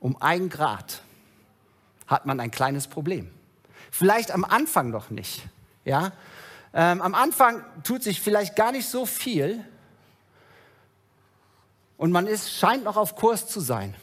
um 0.00 0.20
ein 0.20 0.48
Grad, 0.48 1.02
hat 2.06 2.26
man 2.26 2.40
ein 2.40 2.50
kleines 2.50 2.88
Problem. 2.88 3.30
Vielleicht 3.90 4.30
am 4.30 4.44
Anfang 4.44 4.90
noch 4.90 5.10
nicht. 5.10 5.46
Ja? 5.84 6.12
Ähm, 6.74 7.02
am 7.02 7.14
Anfang 7.14 7.64
tut 7.84 8.02
sich 8.02 8.20
vielleicht 8.20 8.56
gar 8.56 8.72
nicht 8.72 8.88
so 8.88 9.04
viel 9.04 9.64
und 11.98 12.10
man 12.10 12.26
ist, 12.26 12.52
scheint 12.52 12.84
noch 12.84 12.96
auf 12.96 13.14
Kurs 13.14 13.46
zu 13.46 13.60
sein. 13.60 13.94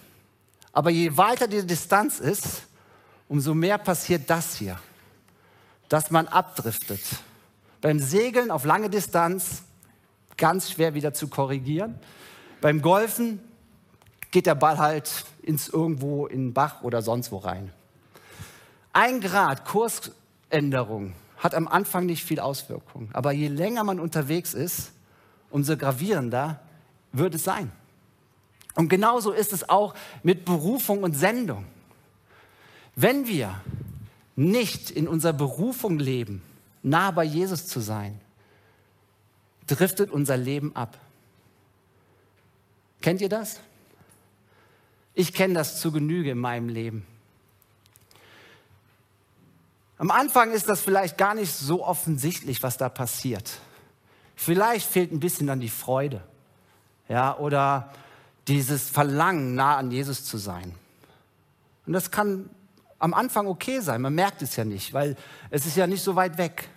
Aber 0.72 0.90
je 0.90 1.18
weiter 1.18 1.48
die 1.48 1.66
Distanz 1.66 2.20
ist, 2.20 2.64
umso 3.28 3.54
mehr 3.54 3.78
passiert 3.78 4.30
das 4.30 4.56
hier, 4.56 4.80
dass 5.90 6.12
man 6.12 6.28
abdriftet. 6.28 7.02
Beim 7.82 8.00
Segeln 8.00 8.52
auf 8.52 8.66
lange 8.66 8.90
Distanz 8.90 9.64
ganz 10.38 10.72
schwer 10.72 10.94
wieder 10.94 11.14
zu 11.14 11.28
korrigieren. 11.28 12.00
Beim 12.62 12.82
Golfen 12.82 13.40
geht 14.32 14.46
der 14.46 14.56
Ball 14.56 14.78
halt 14.78 15.26
ins 15.42 15.70
irgendwo 15.70 16.28
in 16.28 16.48
den 16.48 16.54
Bach 16.54 16.84
oder 16.84 17.02
sonst 17.02 17.32
wo 17.32 17.38
rein. 17.38 17.74
Ein 18.94 19.22
Grad 19.22 19.66
Kursänderung 19.66 21.14
hat 21.40 21.56
am 21.56 21.68
Anfang 21.68 22.06
nicht 22.06 22.24
viel 22.24 22.40
Auswirkung, 22.40 23.10
aber 23.14 23.32
je 23.32 23.48
länger 23.48 23.84
man 23.84 24.00
unterwegs 24.00 24.54
ist, 24.54 24.92
umso 25.50 25.78
gravierender 25.78 26.60
wird 27.12 27.34
es 27.34 27.44
sein. 27.44 27.72
Und 28.76 28.90
genauso 28.90 29.32
ist 29.32 29.52
es 29.52 29.68
auch 29.68 29.96
mit 30.22 30.46
Berufung 30.46 31.04
und 31.04 31.16
Sendung. 31.16 31.66
Wenn 32.96 33.26
wir 33.28 33.60
nicht 34.36 34.92
in 34.92 35.08
unserer 35.08 35.34
Berufung 35.34 35.98
leben, 35.98 36.42
nah 36.84 37.12
bei 37.12 37.24
Jesus 37.24 37.68
zu 37.68 37.80
sein, 37.80 38.20
driftet 39.68 40.12
unser 40.12 40.38
Leben 40.38 40.76
ab. 40.76 40.98
Kennt 43.02 43.22
ihr 43.22 43.30
das? 43.30 43.60
Ich 45.14 45.34
kenne 45.34 45.54
das 45.54 45.80
zu 45.80 45.92
Genüge 45.92 46.32
in 46.32 46.38
meinem 46.38 46.70
Leben. 46.70 47.06
Am 50.00 50.12
Anfang 50.12 50.52
ist 50.52 50.70
das 50.70 50.80
vielleicht 50.80 51.18
gar 51.18 51.36
nicht 51.36 51.54
so 51.54 51.86
offensichtlich, 51.86 52.64
was 52.64 52.78
da 52.78 52.88
passiert. 52.88 53.60
Vielleicht 54.34 54.90
fehlt 54.90 55.12
ein 55.12 55.20
bisschen 55.20 55.48
dann 55.48 55.60
die 55.60 55.70
Freude. 55.70 56.24
Ja, 57.10 57.38
oder 57.38 57.92
dieses 58.48 58.90
Verlangen, 58.90 59.56
nah 59.56 59.76
an 59.76 59.92
Jesus 59.92 60.24
zu 60.24 60.38
sein. 60.38 60.74
Und 61.86 61.92
das 61.92 62.12
kann 62.12 62.50
am 62.98 63.14
Anfang 63.14 63.48
okay 63.48 63.82
sein, 63.82 64.02
man 64.02 64.16
merkt 64.16 64.42
es 64.42 64.56
ja 64.56 64.64
nicht, 64.64 64.94
weil 64.94 65.18
es 65.50 65.66
ist 65.66 65.76
ja 65.76 65.86
nicht 65.86 66.04
so 66.04 66.16
weit 66.16 66.38
weg. 66.38 66.70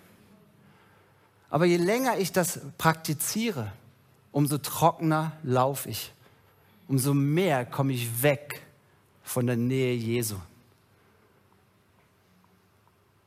Aber 1.49 1.65
je 1.65 1.77
länger 1.77 2.17
ich 2.17 2.33
das 2.33 2.59
praktiziere, 2.77 3.71
umso 4.33 4.57
trockener 4.57 5.31
laufe 5.43 5.89
ich, 5.89 6.13
umso 6.89 7.13
mehr 7.13 7.65
komme 7.65 7.93
ich 7.93 8.21
weg 8.21 8.65
von 9.23 9.47
der 9.47 9.55
Nähe 9.55 9.93
Jesu. 9.93 10.35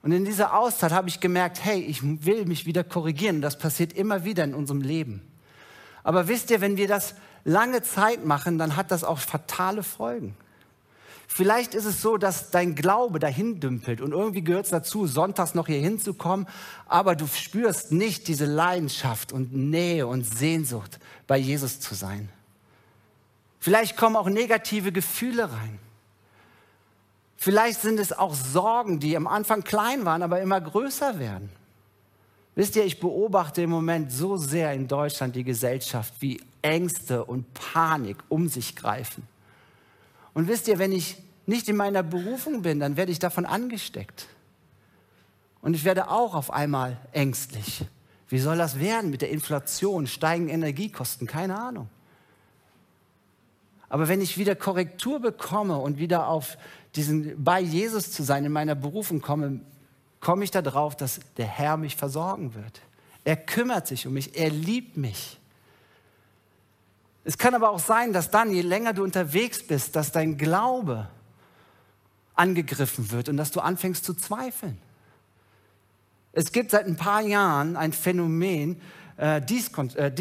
Und 0.06 0.12
in 0.12 0.24
dieser 0.24 0.56
Auszeit 0.56 0.92
habe 0.92 1.08
ich 1.08 1.18
gemerkt, 1.18 1.64
hey, 1.64 1.80
ich 1.80 2.00
will 2.24 2.46
mich 2.46 2.64
wieder 2.64 2.84
korrigieren. 2.84 3.42
Das 3.42 3.58
passiert 3.58 3.92
immer 3.92 4.22
wieder 4.22 4.44
in 4.44 4.54
unserem 4.54 4.80
Leben. 4.80 5.20
Aber 6.04 6.28
wisst 6.28 6.52
ihr, 6.52 6.60
wenn 6.60 6.76
wir 6.76 6.86
das 6.86 7.16
lange 7.42 7.82
Zeit 7.82 8.24
machen, 8.24 8.56
dann 8.56 8.76
hat 8.76 8.92
das 8.92 9.02
auch 9.02 9.18
fatale 9.18 9.82
Folgen. 9.82 10.36
Vielleicht 11.26 11.74
ist 11.74 11.86
es 11.86 12.02
so, 12.02 12.18
dass 12.18 12.52
dein 12.52 12.76
Glaube 12.76 13.18
dahin 13.18 13.58
dümpelt 13.58 14.00
und 14.00 14.12
irgendwie 14.12 14.44
gehört 14.44 14.66
es 14.66 14.70
dazu, 14.70 15.08
sonntags 15.08 15.54
noch 15.54 15.66
hier 15.66 15.80
hinzukommen, 15.80 16.46
aber 16.86 17.16
du 17.16 17.26
spürst 17.26 17.90
nicht 17.90 18.28
diese 18.28 18.44
Leidenschaft 18.44 19.32
und 19.32 19.52
Nähe 19.56 20.06
und 20.06 20.22
Sehnsucht, 20.22 21.00
bei 21.26 21.36
Jesus 21.36 21.80
zu 21.80 21.96
sein. 21.96 22.28
Vielleicht 23.58 23.96
kommen 23.96 24.14
auch 24.14 24.28
negative 24.28 24.92
Gefühle 24.92 25.50
rein. 25.50 25.80
Vielleicht 27.36 27.80
sind 27.82 28.00
es 28.00 28.12
auch 28.12 28.34
Sorgen, 28.34 28.98
die 28.98 29.16
am 29.16 29.26
Anfang 29.26 29.62
klein 29.62 30.04
waren, 30.04 30.22
aber 30.22 30.40
immer 30.40 30.60
größer 30.60 31.18
werden. 31.18 31.50
Wisst 32.54 32.76
ihr, 32.76 32.84
ich 32.84 33.00
beobachte 33.00 33.62
im 33.62 33.70
Moment 33.70 34.10
so 34.10 34.38
sehr 34.38 34.72
in 34.72 34.88
Deutschland 34.88 35.36
die 35.36 35.44
Gesellschaft, 35.44 36.14
wie 36.20 36.40
Ängste 36.62 37.24
und 37.24 37.52
Panik 37.52 38.16
um 38.28 38.48
sich 38.48 38.74
greifen. 38.74 39.22
Und 40.32 40.48
wisst 40.48 40.66
ihr, 40.66 40.78
wenn 40.78 40.92
ich 40.92 41.18
nicht 41.44 41.68
in 41.68 41.76
meiner 41.76 42.02
Berufung 42.02 42.62
bin, 42.62 42.80
dann 42.80 42.96
werde 42.96 43.12
ich 43.12 43.18
davon 43.18 43.44
angesteckt. 43.44 44.26
Und 45.60 45.74
ich 45.74 45.84
werde 45.84 46.10
auch 46.10 46.34
auf 46.34 46.50
einmal 46.52 46.96
ängstlich. 47.12 47.84
Wie 48.28 48.38
soll 48.38 48.56
das 48.56 48.80
werden 48.80 49.10
mit 49.10 49.22
der 49.22 49.30
Inflation, 49.30 50.06
steigenden 50.06 50.54
Energiekosten? 50.54 51.26
Keine 51.26 51.58
Ahnung. 51.58 51.88
Aber 53.88 54.08
wenn 54.08 54.20
ich 54.20 54.38
wieder 54.38 54.54
Korrektur 54.54 55.20
bekomme 55.20 55.78
und 55.78 55.98
wieder 55.98 56.28
auf 56.28 56.58
diesen 56.96 57.42
bei 57.42 57.60
Jesus 57.60 58.10
zu 58.10 58.22
sein 58.22 58.44
in 58.44 58.52
meiner 58.52 58.74
Berufung 58.74 59.20
komme, 59.20 59.60
komme 60.20 60.44
ich 60.44 60.50
darauf, 60.50 60.96
dass 60.96 61.20
der 61.36 61.46
Herr 61.46 61.76
mich 61.76 61.96
versorgen 61.96 62.54
wird. 62.54 62.80
Er 63.24 63.36
kümmert 63.36 63.86
sich 63.86 64.06
um 64.06 64.14
mich, 64.14 64.36
er 64.38 64.50
liebt 64.50 64.96
mich. 64.96 65.38
Es 67.24 67.38
kann 67.38 67.54
aber 67.54 67.70
auch 67.70 67.80
sein, 67.80 68.12
dass 68.12 68.30
dann, 68.30 68.52
je 68.52 68.62
länger 68.62 68.92
du 68.92 69.02
unterwegs 69.02 69.66
bist, 69.66 69.96
dass 69.96 70.12
dein 70.12 70.38
Glaube 70.38 71.08
angegriffen 72.34 73.10
wird 73.10 73.28
und 73.28 73.36
dass 73.36 73.50
du 73.50 73.60
anfängst 73.60 74.04
zu 74.04 74.14
zweifeln. 74.14 74.78
Es 76.32 76.52
gibt 76.52 76.70
seit 76.70 76.86
ein 76.86 76.96
paar 76.96 77.22
Jahren 77.22 77.76
ein 77.76 77.92
Phänomen, 77.92 78.80
äh, 79.18 79.38
äh 79.38 80.12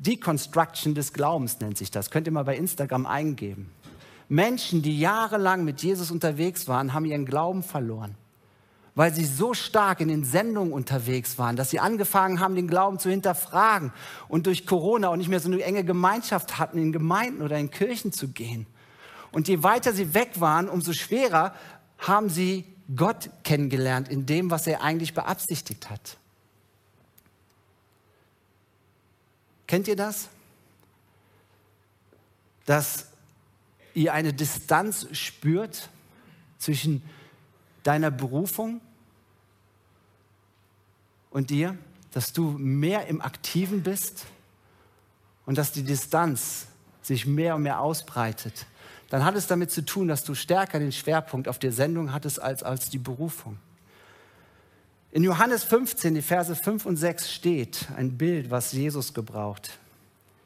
Deconstruction 0.00 0.94
des 0.94 1.12
Glaubens 1.12 1.60
nennt 1.60 1.76
sich 1.76 1.90
das. 1.90 2.10
Könnt 2.10 2.26
ihr 2.26 2.32
mal 2.32 2.44
bei 2.44 2.56
Instagram 2.56 3.06
eingeben. 3.06 3.70
Menschen, 4.28 4.80
die 4.80 4.98
jahrelang 4.98 5.64
mit 5.64 5.82
Jesus 5.82 6.10
unterwegs 6.10 6.68
waren, 6.68 6.94
haben 6.94 7.04
ihren 7.04 7.26
Glauben 7.26 7.62
verloren, 7.62 8.14
weil 8.94 9.12
sie 9.12 9.24
so 9.24 9.54
stark 9.54 10.00
in 10.00 10.08
den 10.08 10.24
Sendungen 10.24 10.72
unterwegs 10.72 11.36
waren, 11.36 11.56
dass 11.56 11.70
sie 11.70 11.80
angefangen 11.80 12.40
haben, 12.40 12.54
den 12.54 12.68
Glauben 12.68 12.98
zu 12.98 13.10
hinterfragen 13.10 13.92
und 14.28 14.46
durch 14.46 14.66
Corona 14.66 15.08
auch 15.08 15.16
nicht 15.16 15.28
mehr 15.28 15.40
so 15.40 15.50
eine 15.50 15.62
enge 15.62 15.84
Gemeinschaft 15.84 16.58
hatten, 16.58 16.78
in 16.78 16.92
Gemeinden 16.92 17.42
oder 17.42 17.58
in 17.58 17.70
Kirchen 17.70 18.12
zu 18.12 18.28
gehen. 18.28 18.66
Und 19.32 19.48
je 19.48 19.62
weiter 19.62 19.92
sie 19.92 20.14
weg 20.14 20.40
waren, 20.40 20.68
umso 20.68 20.92
schwerer 20.92 21.52
haben 21.98 22.30
sie 22.30 22.64
Gott 22.96 23.30
kennengelernt 23.44 24.08
in 24.08 24.26
dem, 24.26 24.50
was 24.50 24.66
er 24.66 24.82
eigentlich 24.82 25.12
beabsichtigt 25.12 25.90
hat. 25.90 26.16
Kennt 29.70 29.86
ihr 29.86 29.94
das? 29.94 30.28
Dass 32.66 33.06
ihr 33.94 34.12
eine 34.12 34.32
Distanz 34.32 35.06
spürt 35.12 35.90
zwischen 36.58 37.04
deiner 37.84 38.10
Berufung 38.10 38.80
und 41.30 41.50
dir, 41.50 41.78
dass 42.10 42.32
du 42.32 42.50
mehr 42.58 43.06
im 43.06 43.20
Aktiven 43.20 43.84
bist 43.84 44.26
und 45.46 45.56
dass 45.56 45.70
die 45.70 45.84
Distanz 45.84 46.66
sich 47.00 47.24
mehr 47.24 47.54
und 47.54 47.62
mehr 47.62 47.78
ausbreitet, 47.78 48.66
dann 49.08 49.24
hat 49.24 49.36
es 49.36 49.46
damit 49.46 49.70
zu 49.70 49.84
tun, 49.84 50.08
dass 50.08 50.24
du 50.24 50.34
stärker 50.34 50.80
den 50.80 50.90
Schwerpunkt 50.90 51.46
auf 51.46 51.60
der 51.60 51.70
Sendung 51.70 52.12
hattest 52.12 52.42
als, 52.42 52.64
als 52.64 52.90
die 52.90 52.98
Berufung. 52.98 53.56
In 55.12 55.24
Johannes 55.24 55.64
15, 55.64 56.14
die 56.14 56.22
Verse 56.22 56.54
5 56.54 56.86
und 56.86 56.96
6 56.96 57.32
steht 57.32 57.88
ein 57.96 58.16
Bild, 58.16 58.50
was 58.50 58.72
Jesus 58.72 59.12
gebraucht. 59.12 59.78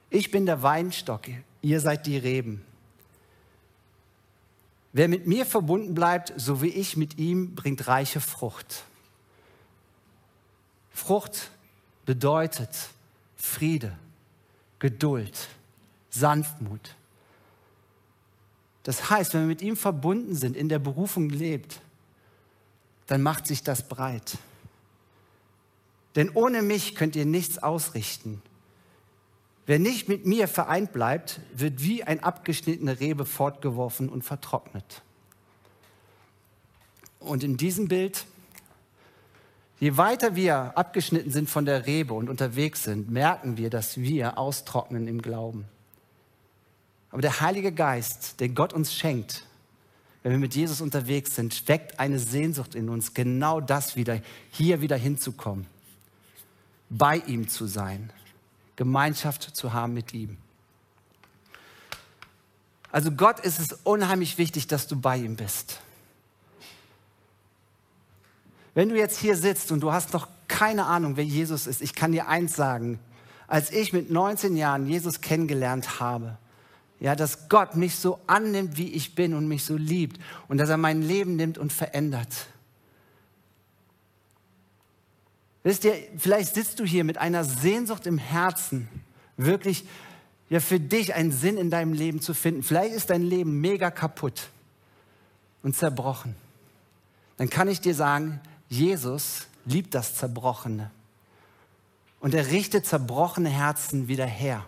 Ich 0.08 0.30
bin 0.30 0.46
der 0.46 0.62
Weinstock, 0.62 1.22
ihr 1.60 1.80
seid 1.80 2.06
die 2.06 2.16
Reben. 2.16 2.64
Wer 4.92 5.08
mit 5.08 5.26
mir 5.26 5.44
verbunden 5.44 5.94
bleibt, 5.94 6.32
so 6.36 6.62
wie 6.62 6.68
ich 6.68 6.96
mit 6.96 7.18
ihm, 7.18 7.54
bringt 7.54 7.88
reiche 7.88 8.20
Frucht. 8.20 8.84
Frucht 10.92 11.50
bedeutet 12.06 12.70
Friede, 13.36 13.98
Geduld, 14.78 15.48
Sanftmut. 16.10 16.94
Das 18.84 19.10
heißt, 19.10 19.34
wenn 19.34 19.42
wir 19.42 19.48
mit 19.48 19.62
ihm 19.62 19.76
verbunden 19.76 20.34
sind, 20.34 20.56
in 20.56 20.68
der 20.68 20.78
Berufung 20.78 21.28
lebt, 21.28 21.80
dann 23.08 23.20
macht 23.20 23.46
sich 23.46 23.62
das 23.62 23.88
breit. 23.88 24.38
Denn 26.16 26.30
ohne 26.30 26.62
mich 26.62 26.94
könnt 26.94 27.16
ihr 27.16 27.26
nichts 27.26 27.62
ausrichten. 27.62 28.40
Wer 29.66 29.78
nicht 29.78 30.08
mit 30.08 30.26
mir 30.26 30.46
vereint 30.46 30.92
bleibt, 30.92 31.40
wird 31.54 31.82
wie 31.82 32.04
ein 32.04 32.22
abgeschnittene 32.22 33.00
Rebe 33.00 33.24
fortgeworfen 33.24 34.08
und 34.08 34.22
vertrocknet. 34.22 35.02
Und 37.18 37.42
in 37.42 37.56
diesem 37.56 37.88
Bild, 37.88 38.26
je 39.80 39.96
weiter 39.96 40.36
wir 40.36 40.76
abgeschnitten 40.76 41.30
sind 41.30 41.48
von 41.48 41.64
der 41.64 41.86
Rebe 41.86 42.12
und 42.12 42.28
unterwegs 42.28 42.84
sind, 42.84 43.10
merken 43.10 43.56
wir, 43.56 43.70
dass 43.70 43.96
wir 43.96 44.36
austrocknen 44.36 45.08
im 45.08 45.22
Glauben. 45.22 45.64
Aber 47.10 47.22
der 47.22 47.40
Heilige 47.40 47.72
Geist, 47.72 48.40
den 48.40 48.54
Gott 48.54 48.74
uns 48.74 48.92
schenkt, 48.92 49.46
wenn 50.22 50.32
wir 50.32 50.38
mit 50.38 50.54
Jesus 50.54 50.80
unterwegs 50.82 51.34
sind, 51.34 51.68
weckt 51.68 51.98
eine 51.98 52.18
Sehnsucht 52.18 52.74
in 52.74 52.90
uns, 52.90 53.14
genau 53.14 53.60
das 53.60 53.96
wieder, 53.96 54.20
hier 54.50 54.82
wieder 54.82 54.96
hinzukommen 54.96 55.66
bei 56.96 57.16
ihm 57.16 57.48
zu 57.48 57.66
sein, 57.66 58.12
Gemeinschaft 58.76 59.42
zu 59.42 59.72
haben 59.72 59.94
mit 59.94 60.14
ihm. 60.14 60.36
Also 62.92 63.10
Gott 63.10 63.40
ist 63.40 63.58
es 63.58 63.72
unheimlich 63.82 64.38
wichtig, 64.38 64.68
dass 64.68 64.86
du 64.86 64.96
bei 65.00 65.16
ihm 65.16 65.34
bist. 65.34 65.80
Wenn 68.74 68.88
du 68.88 68.96
jetzt 68.96 69.18
hier 69.18 69.36
sitzt 69.36 69.72
und 69.72 69.80
du 69.80 69.92
hast 69.92 70.12
noch 70.12 70.28
keine 70.46 70.86
Ahnung, 70.86 71.16
wer 71.16 71.24
Jesus 71.24 71.66
ist, 71.66 71.82
ich 71.82 71.94
kann 71.94 72.12
dir 72.12 72.28
eins 72.28 72.54
sagen. 72.54 73.00
Als 73.48 73.72
ich 73.72 73.92
mit 73.92 74.10
19 74.10 74.56
Jahren 74.56 74.86
Jesus 74.86 75.20
kennengelernt 75.20 76.00
habe, 76.00 76.38
ja, 77.00 77.16
dass 77.16 77.48
Gott 77.48 77.76
mich 77.76 77.96
so 77.96 78.20
annimmt, 78.26 78.76
wie 78.76 78.92
ich 78.92 79.14
bin 79.14 79.34
und 79.34 79.48
mich 79.48 79.64
so 79.64 79.76
liebt 79.76 80.20
und 80.48 80.58
dass 80.58 80.70
er 80.70 80.76
mein 80.76 81.02
Leben 81.02 81.36
nimmt 81.36 81.58
und 81.58 81.72
verändert. 81.72 82.46
Wisst 85.64 85.84
ihr, 85.84 85.94
vielleicht 86.18 86.54
sitzt 86.54 86.78
du 86.78 86.84
hier 86.84 87.04
mit 87.04 87.18
einer 87.18 87.42
Sehnsucht 87.42 88.06
im 88.06 88.18
Herzen, 88.18 88.88
wirklich 89.38 89.84
ja 90.50 90.60
für 90.60 90.78
dich 90.78 91.14
einen 91.14 91.32
Sinn 91.32 91.56
in 91.56 91.70
deinem 91.70 91.94
Leben 91.94 92.20
zu 92.20 92.34
finden. 92.34 92.62
Vielleicht 92.62 92.94
ist 92.94 93.10
dein 93.10 93.22
Leben 93.22 93.60
mega 93.60 93.90
kaputt 93.90 94.48
und 95.62 95.74
zerbrochen. 95.74 96.36
Dann 97.38 97.50
kann 97.50 97.68
ich 97.68 97.80
dir 97.80 97.94
sagen, 97.94 98.40
Jesus 98.68 99.46
liebt 99.64 99.94
das 99.94 100.14
Zerbrochene. 100.14 100.90
Und 102.20 102.34
er 102.34 102.48
richtet 102.48 102.86
zerbrochene 102.86 103.48
Herzen 103.48 104.06
wieder 104.06 104.26
her. 104.26 104.64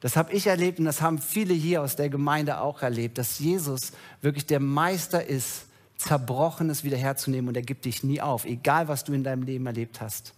Das 0.00 0.16
habe 0.16 0.32
ich 0.32 0.46
erlebt 0.46 0.78
und 0.78 0.86
das 0.86 1.02
haben 1.02 1.18
viele 1.18 1.52
hier 1.52 1.82
aus 1.82 1.96
der 1.96 2.08
Gemeinde 2.08 2.60
auch 2.60 2.82
erlebt, 2.82 3.18
dass 3.18 3.38
Jesus 3.38 3.92
wirklich 4.22 4.46
der 4.46 4.60
Meister 4.60 5.26
ist, 5.26 5.66
Zerbrochenes 6.00 6.82
wiederherzunehmen 6.82 7.48
und 7.48 7.56
er 7.56 7.62
gibt 7.62 7.84
dich 7.84 8.02
nie 8.02 8.20
auf, 8.20 8.44
egal 8.44 8.88
was 8.88 9.04
du 9.04 9.12
in 9.12 9.22
deinem 9.22 9.42
Leben 9.42 9.66
erlebt 9.66 10.00
hast. 10.00 10.34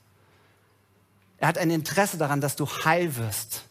Er 1.39 1.49
hat 1.49 1.59
ein 1.59 1.71
Interesse 1.71 2.19
daran, 2.19 2.41
dass 2.41 2.57
du 2.57 2.67
heil 2.67 3.17
wirst. 3.17 3.65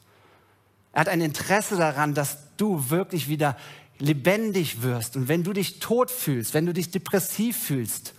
Er 0.94 1.02
hat 1.02 1.10
ein 1.10 1.22
Interesse 1.22 1.78
daran, 1.78 2.14
dass 2.14 2.38
du 2.58 2.90
wirklich 2.90 3.28
wieder 3.28 3.58
lebendig 4.00 4.82
wirst. 4.82 5.16
Und 5.16 5.28
wenn 5.28 5.44
du 5.44 5.54
dich 5.54 5.80
tot 5.80 6.12
fühlst, 6.12 6.54
wenn 6.54 6.66
du 6.66 6.74
dich 6.74 6.92
depressiv 6.92 7.58
fühlst, 7.58 8.14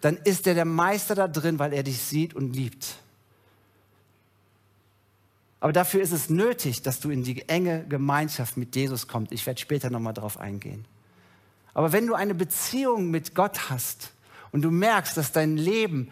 dann 0.00 0.16
ist 0.18 0.46
er 0.46 0.54
der 0.54 0.64
Meister 0.64 1.14
da 1.14 1.28
drin, 1.28 1.58
weil 1.58 1.72
er 1.72 1.82
dich 1.82 2.00
sieht 2.00 2.34
und 2.34 2.54
liebt. 2.54 2.96
Aber 5.60 5.72
dafür 5.72 6.02
ist 6.02 6.12
es 6.12 6.28
nötig, 6.28 6.82
dass 6.82 7.00
du 7.00 7.10
in 7.10 7.24
die 7.24 7.48
enge 7.48 7.86
Gemeinschaft 7.86 8.58
mit 8.58 8.76
Jesus 8.76 9.08
kommst. 9.08 9.32
Ich 9.32 9.46
werde 9.46 9.60
später 9.60 9.88
nochmal 9.88 10.12
darauf 10.12 10.38
eingehen. 10.38 10.84
Aber 11.74 11.92
wenn 11.92 12.06
du 12.06 12.14
eine 12.14 12.34
Beziehung 12.34 13.10
mit 13.10 13.34
Gott 13.34 13.68
hast 13.68 14.12
und 14.52 14.62
du 14.62 14.70
merkst, 14.70 15.16
dass 15.16 15.32
dein 15.32 15.56
Leben 15.56 16.10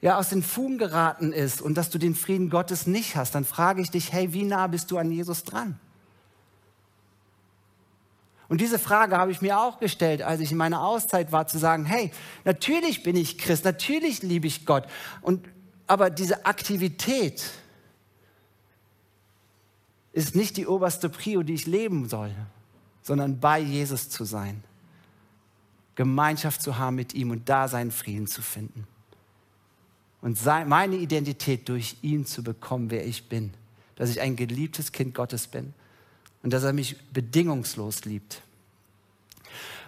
ja 0.00 0.18
aus 0.18 0.28
den 0.28 0.42
Fugen 0.42 0.78
geraten 0.78 1.32
ist 1.32 1.62
und 1.62 1.74
dass 1.74 1.90
du 1.90 1.98
den 1.98 2.14
Frieden 2.14 2.50
Gottes 2.50 2.86
nicht 2.86 3.16
hast, 3.16 3.34
dann 3.34 3.44
frage 3.44 3.80
ich 3.80 3.90
dich, 3.90 4.12
hey, 4.12 4.32
wie 4.32 4.44
nah 4.44 4.66
bist 4.66 4.90
du 4.90 4.98
an 4.98 5.10
Jesus 5.10 5.44
dran? 5.44 5.78
Und 8.48 8.60
diese 8.60 8.78
Frage 8.78 9.18
habe 9.18 9.30
ich 9.30 9.42
mir 9.42 9.60
auch 9.60 9.78
gestellt, 9.78 10.22
als 10.22 10.40
ich 10.40 10.52
in 10.52 10.56
meiner 10.56 10.82
Auszeit 10.82 11.32
war, 11.32 11.46
zu 11.46 11.58
sagen, 11.58 11.84
hey, 11.84 12.10
natürlich 12.44 13.02
bin 13.02 13.14
ich 13.14 13.38
Christ, 13.38 13.64
natürlich 13.64 14.22
liebe 14.22 14.46
ich 14.46 14.64
Gott. 14.64 14.86
Und, 15.20 15.46
aber 15.86 16.08
diese 16.08 16.46
Aktivität 16.46 17.44
ist 20.12 20.34
nicht 20.34 20.56
die 20.56 20.66
oberste 20.66 21.10
Prio, 21.10 21.42
die 21.42 21.54
ich 21.54 21.66
leben 21.66 22.08
soll, 22.08 22.34
sondern 23.02 23.38
bei 23.38 23.60
Jesus 23.60 24.08
zu 24.08 24.24
sein. 24.24 24.64
Gemeinschaft 25.98 26.62
zu 26.62 26.78
haben 26.78 26.94
mit 26.94 27.12
ihm 27.12 27.32
und 27.32 27.48
da 27.48 27.66
seinen 27.66 27.90
Frieden 27.90 28.28
zu 28.28 28.40
finden. 28.40 28.86
Und 30.22 30.38
meine 30.44 30.94
Identität 30.94 31.68
durch 31.68 31.96
ihn 32.02 32.24
zu 32.24 32.44
bekommen, 32.44 32.92
wer 32.92 33.04
ich 33.04 33.28
bin. 33.28 33.52
Dass 33.96 34.08
ich 34.08 34.20
ein 34.20 34.36
geliebtes 34.36 34.92
Kind 34.92 35.12
Gottes 35.12 35.48
bin 35.48 35.74
und 36.44 36.52
dass 36.52 36.62
er 36.62 36.72
mich 36.72 36.96
bedingungslos 37.12 38.04
liebt. 38.04 38.42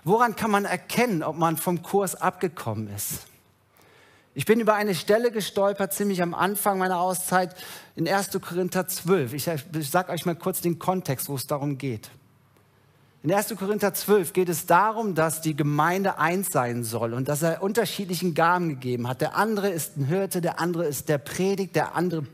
Woran 0.02 0.34
kann 0.34 0.50
man 0.50 0.64
erkennen, 0.64 1.22
ob 1.22 1.36
man 1.36 1.56
vom 1.56 1.80
Kurs 1.80 2.16
abgekommen 2.16 2.92
ist? 2.92 3.28
Ich 4.34 4.46
bin 4.46 4.58
über 4.58 4.74
eine 4.74 4.96
Stelle 4.96 5.30
gestolpert, 5.30 5.92
ziemlich 5.92 6.22
am 6.22 6.34
Anfang 6.34 6.78
meiner 6.78 6.98
Auszeit 6.98 7.54
in 7.94 8.08
1. 8.08 8.30
Korinther 8.40 8.88
12. 8.88 9.32
Ich, 9.34 9.44
sage 9.88 10.10
euch 10.10 10.26
mal 10.26 10.34
kurz 10.34 10.60
den 10.60 10.80
Kontext, 10.80 11.28
wo 11.28 11.36
es 11.36 11.46
darum 11.46 11.78
geht. 11.78 12.10
In 13.22 13.30
1. 13.30 13.54
Korinther 13.58 13.92
12 13.92 14.32
geht 14.32 14.48
es 14.48 14.64
darum, 14.64 15.14
dass 15.14 15.42
die 15.42 15.54
Gemeinde 15.54 16.18
eins 16.18 16.48
sein 16.50 16.84
soll 16.84 17.12
und 17.12 17.28
dass 17.28 17.42
er 17.42 17.62
unterschiedlichen 17.62 18.32
Gaben 18.32 18.70
gegeben 18.70 19.06
hat. 19.06 19.20
Der 19.20 19.36
andere 19.36 19.68
ist 19.68 19.98
ein 19.98 20.06
Hirte, 20.06 20.40
der 20.40 20.58
andere 20.58 20.86
ist 20.86 21.10
der 21.10 21.18
Predigt, 21.18 21.76
der 21.76 21.94
andere 21.94 22.24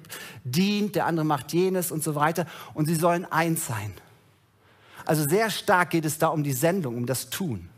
dient, 0.45 0.95
der 0.95 1.07
andere 1.07 1.27
macht 1.27 1.53
jenes 1.53 1.91
und 1.91 2.05
so 2.05 2.15
weiter. 2.15 2.47
Und 2.73 2.87
sie 2.87 2.95
sollen 2.95 3.25
eins 3.25 3.67
sein. 3.67 3.93
Also 5.05 5.29
sehr 5.29 5.51
stark 5.51 5.91
geht 5.91 6.05
es 6.05 6.19
da 6.19 6.29
um 6.29 6.45
die 6.45 6.53
Sendung, 6.53 6.97
um 6.97 7.07
das 7.07 7.31
Tun. 7.31 7.69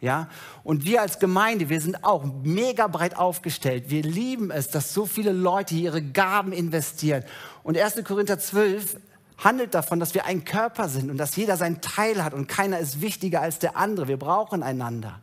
Ja? 0.00 0.28
Und 0.64 0.84
wir 0.84 1.02
als 1.02 1.20
Gemeinde, 1.20 1.68
wir 1.68 1.80
sind 1.80 2.02
auch 2.02 2.24
mega 2.42 2.88
breit 2.88 3.16
aufgestellt. 3.16 3.84
Wir 3.86 4.02
lieben 4.02 4.50
es, 4.50 4.68
dass 4.68 4.92
so 4.92 5.06
viele 5.06 5.30
Leute 5.30 5.76
ihre 5.76 6.02
Gaben 6.02 6.52
investieren. 6.52 7.22
Und 7.62 7.78
1. 7.78 8.02
Korinther 8.02 8.40
12 8.40 8.96
handelt 9.42 9.74
davon, 9.74 10.00
dass 10.00 10.14
wir 10.14 10.26
ein 10.26 10.44
Körper 10.44 10.88
sind 10.88 11.10
und 11.10 11.16
dass 11.16 11.36
jeder 11.36 11.56
seinen 11.56 11.80
Teil 11.80 12.22
hat 12.22 12.34
und 12.34 12.46
keiner 12.46 12.78
ist 12.78 13.00
wichtiger 13.00 13.40
als 13.40 13.58
der 13.58 13.76
andere. 13.76 14.06
Wir 14.06 14.18
brauchen 14.18 14.62
einander. 14.62 15.20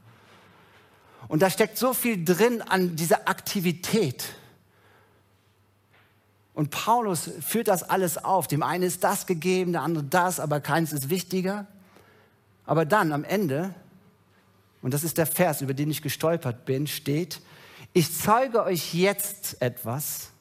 Und 1.27 1.41
da 1.41 1.49
steckt 1.49 1.77
so 1.77 1.93
viel 1.93 2.23
drin 2.23 2.62
an 2.62 2.95
dieser 2.95 3.27
Aktivität. 3.27 4.25
Und 6.53 6.71
Paulus 6.71 7.30
führt 7.41 7.67
das 7.67 7.84
alles 7.84 8.17
auf. 8.17 8.47
Dem 8.47 8.63
einen 8.63 8.84
ist 8.84 9.03
das 9.03 9.27
gegeben, 9.27 9.73
der 9.73 9.84
andere 9.84 10.03
das, 10.03 10.39
aber 10.39 10.60
keins 10.60 10.93
ist 10.93 11.10
wichtiger. 11.10 11.67
Aber 12.65 12.86
dann 12.86 13.12
am 13.12 13.23
Ende, 13.23 13.73
und 14.82 14.93
das 14.93 15.03
ist 15.03 15.17
der 15.17 15.27
Vers, 15.27 15.62
über 15.62 15.75
den 15.75 15.91
ich 15.91 16.01
gestolpert 16.01 16.65
bin, 16.65 16.88
steht, 16.88 17.41
ich 17.93 18.17
zeige 18.17 18.63
euch 18.63 18.93
jetzt 18.93 19.62
etwas, 19.62 20.32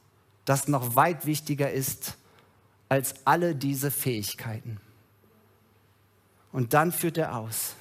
das 0.45 0.67
noch 0.67 0.95
weit 0.95 1.25
wichtiger 1.25 1.71
ist 1.71 2.17
als 2.89 3.15
alle 3.25 3.55
diese 3.55 3.91
Fähigkeiten. 3.91 4.79
Und 6.51 6.73
dann 6.73 6.91
führt 6.91 7.17
er 7.17 7.35
aus. 7.35 7.75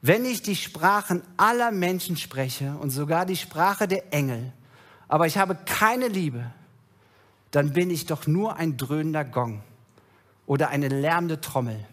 Wenn 0.00 0.24
ich 0.24 0.42
die 0.42 0.56
Sprachen 0.56 1.22
aller 1.36 1.70
Menschen 1.70 2.16
spreche 2.16 2.76
und 2.80 2.90
sogar 2.90 3.24
die 3.24 3.36
Sprache 3.36 3.86
der 3.86 4.12
Engel, 4.12 4.52
aber 5.06 5.26
ich 5.26 5.38
habe 5.38 5.54
keine 5.54 6.08
Liebe, 6.08 6.50
dann 7.52 7.72
bin 7.72 7.90
ich 7.90 8.06
doch 8.06 8.26
nur 8.26 8.56
ein 8.56 8.76
dröhnender 8.76 9.24
Gong 9.24 9.62
oder 10.46 10.70
eine 10.70 10.88
lärmende 10.88 11.40
Trommel. 11.40 11.86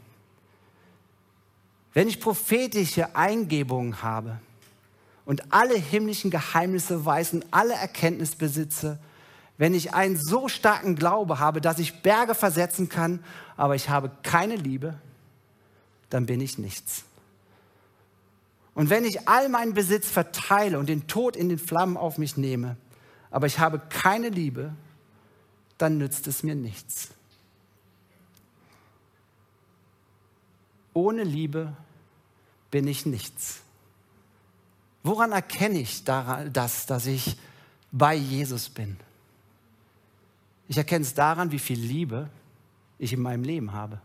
Wenn 1.93 2.07
ich 2.07 2.19
prophetische 2.19 3.15
Eingebungen 3.15 4.01
habe 4.01 4.39
und 5.25 5.53
alle 5.53 5.77
himmlischen 5.77 6.31
Geheimnisse 6.31 7.05
weiß 7.05 7.33
und 7.33 7.45
alle 7.51 7.73
Erkenntnis 7.73 8.35
besitze, 8.35 8.99
wenn 9.59 9.73
ich 9.73 9.93
einen 9.93 10.15
so 10.15 10.47
starken 10.47 10.95
Glaube 10.95 11.37
habe, 11.37 11.59
dass 11.59 11.79
ich 11.79 12.01
Berge 12.01 12.33
versetzen 12.33 12.87
kann, 12.87 13.21
aber 13.57 13.75
ich 13.75 13.89
habe 13.89 14.09
keine 14.23 14.55
Liebe, 14.55 14.97
dann 16.09 16.25
bin 16.25 16.39
ich 16.39 16.57
nichts. 16.57 17.03
Und 18.73 18.89
wenn 18.89 19.03
ich 19.03 19.27
all 19.27 19.49
meinen 19.49 19.73
Besitz 19.73 20.09
verteile 20.09 20.79
und 20.79 20.87
den 20.87 21.07
Tod 21.07 21.35
in 21.35 21.49
den 21.49 21.59
Flammen 21.59 21.97
auf 21.97 22.17
mich 22.17 22.37
nehme, 22.37 22.77
aber 23.31 23.47
ich 23.47 23.59
habe 23.59 23.81
keine 23.89 24.29
Liebe, 24.29 24.73
dann 25.77 25.97
nützt 25.97 26.27
es 26.27 26.41
mir 26.41 26.55
nichts. 26.55 27.09
Ohne 30.93 31.23
Liebe 31.23 31.73
bin 32.71 32.87
ich 32.87 33.05
nichts. 33.05 33.59
Woran 35.03 35.33
erkenne 35.33 35.79
ich 35.79 36.05
das, 36.05 36.85
dass 36.85 37.05
ich 37.05 37.35
bei 37.91 38.15
Jesus 38.15 38.69
bin? 38.69 38.97
Ich 40.69 40.77
erkenne 40.77 41.03
es 41.03 41.15
daran, 41.15 41.51
wie 41.51 41.59
viel 41.59 41.79
Liebe 41.79 42.29
ich 42.99 43.11
in 43.11 43.21
meinem 43.21 43.43
Leben 43.43 43.73
habe. 43.73 43.99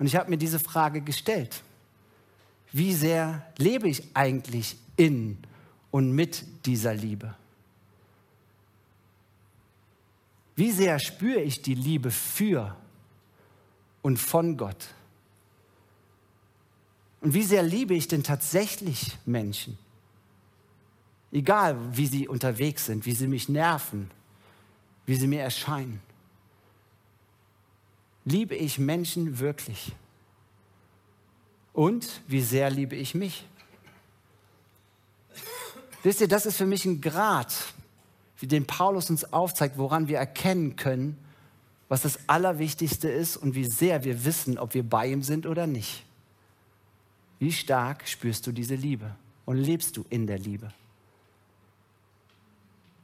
Und 0.00 0.06
ich 0.06 0.16
habe 0.16 0.28
mir 0.28 0.36
diese 0.36 0.58
Frage 0.58 1.00
gestellt. 1.00 1.62
Wie 2.72 2.92
sehr 2.92 3.46
lebe 3.56 3.88
ich 3.88 4.02
eigentlich 4.14 4.76
in 4.96 5.38
und 5.92 6.12
mit 6.12 6.44
dieser 6.66 6.92
Liebe? 6.92 7.34
Wie 10.56 10.72
sehr 10.72 10.98
spüre 10.98 11.40
ich 11.40 11.62
die 11.62 11.74
Liebe 11.74 12.10
für 12.10 12.76
und 14.02 14.18
von 14.18 14.56
Gott? 14.56 14.88
Und 17.20 17.32
wie 17.32 17.44
sehr 17.44 17.62
liebe 17.62 17.94
ich 17.94 18.08
denn 18.08 18.24
tatsächlich 18.24 19.16
Menschen? 19.24 19.78
Egal, 21.30 21.76
wie 21.96 22.06
sie 22.06 22.28
unterwegs 22.28 22.86
sind, 22.86 23.04
wie 23.04 23.12
sie 23.12 23.26
mich 23.26 23.48
nerven, 23.48 24.10
wie 25.06 25.14
sie 25.14 25.26
mir 25.26 25.42
erscheinen. 25.42 26.00
Liebe 28.24 28.54
ich 28.54 28.78
Menschen 28.78 29.38
wirklich? 29.38 29.92
Und 31.72 32.22
wie 32.26 32.42
sehr 32.42 32.70
liebe 32.70 32.96
ich 32.96 33.14
mich? 33.14 33.46
Wisst 36.02 36.20
ihr, 36.20 36.28
das 36.28 36.46
ist 36.46 36.56
für 36.56 36.66
mich 36.66 36.84
ein 36.84 37.00
Grad, 37.00 37.54
wie 38.38 38.46
den 38.46 38.66
Paulus 38.66 39.10
uns 39.10 39.32
aufzeigt, 39.32 39.78
woran 39.78 40.08
wir 40.08 40.18
erkennen 40.18 40.76
können, 40.76 41.18
was 41.88 42.02
das 42.02 42.28
Allerwichtigste 42.28 43.08
ist 43.08 43.36
und 43.36 43.54
wie 43.54 43.64
sehr 43.64 44.04
wir 44.04 44.24
wissen, 44.24 44.58
ob 44.58 44.74
wir 44.74 44.82
bei 44.82 45.08
ihm 45.08 45.22
sind 45.22 45.46
oder 45.46 45.66
nicht. 45.66 46.04
Wie 47.38 47.52
stark 47.52 48.06
spürst 48.06 48.46
du 48.46 48.52
diese 48.52 48.74
Liebe 48.74 49.14
und 49.44 49.56
lebst 49.56 49.96
du 49.96 50.04
in 50.10 50.26
der 50.26 50.38
Liebe? 50.38 50.72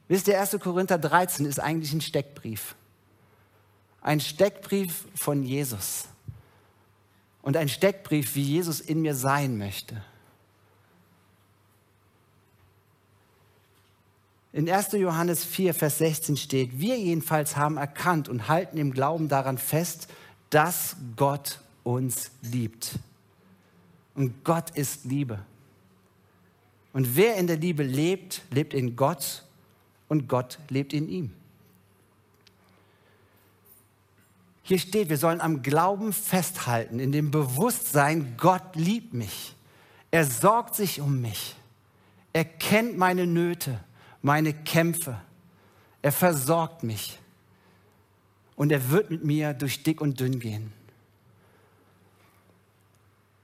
Wisst 0.07 0.27
ihr, 0.27 0.39
1. 0.39 0.57
Korinther 0.59 0.97
13 0.97 1.45
ist 1.45 1.59
eigentlich 1.59 1.93
ein 1.93 2.01
Steckbrief. 2.01 2.75
Ein 4.01 4.19
Steckbrief 4.19 5.05
von 5.15 5.43
Jesus. 5.43 6.05
Und 7.41 7.57
ein 7.57 7.69
Steckbrief, 7.69 8.35
wie 8.35 8.43
Jesus 8.43 8.79
in 8.79 9.01
mir 9.01 9.15
sein 9.15 9.57
möchte. 9.57 10.01
In 14.53 14.69
1. 14.69 14.93
Johannes 14.93 15.43
4, 15.43 15.73
Vers 15.73 15.97
16 15.97 16.37
steht, 16.37 16.79
wir 16.79 16.97
jedenfalls 16.97 17.57
haben 17.57 17.77
erkannt 17.77 18.29
und 18.29 18.47
halten 18.47 18.77
im 18.77 18.93
Glauben 18.93 19.27
daran 19.27 19.57
fest, 19.57 20.07
dass 20.49 20.95
Gott 21.15 21.59
uns 21.83 22.31
liebt. 22.41 22.99
Und 24.13 24.43
Gott 24.43 24.69
ist 24.69 25.03
Liebe. 25.03 25.39
Und 26.93 27.17
wer 27.17 27.35
in 27.35 27.47
der 27.47 27.57
Liebe 27.57 27.83
lebt, 27.83 28.43
lebt 28.51 28.73
in 28.73 28.95
Gott 28.95 29.44
und 30.07 30.27
Gott 30.27 30.59
lebt 30.69 30.93
in 30.93 31.09
ihm. 31.09 31.31
Hier 34.63 34.79
steht, 34.79 35.09
wir 35.09 35.17
sollen 35.17 35.41
am 35.41 35.61
Glauben 35.61 36.11
festhalten, 36.11 36.99
in 36.99 37.11
dem 37.11 37.29
Bewusstsein, 37.29 38.35
Gott 38.37 38.75
liebt 38.75 39.13
mich. 39.13 39.55
Er 40.09 40.25
sorgt 40.25 40.75
sich 40.75 41.01
um 41.01 41.21
mich. 41.21 41.55
Er 42.33 42.45
kennt 42.45 42.97
meine 42.97 43.27
Nöte 43.27 43.79
meine 44.25 44.53
Kämpfe. 44.53 45.21
Er 46.01 46.11
versorgt 46.11 46.81
mich. 46.81 47.19
Und 48.55 48.71
er 48.71 48.89
wird 48.89 49.11
mit 49.11 49.23
mir 49.23 49.53
durch 49.53 49.83
dick 49.83 50.01
und 50.01 50.19
dünn 50.19 50.39
gehen. 50.39 50.73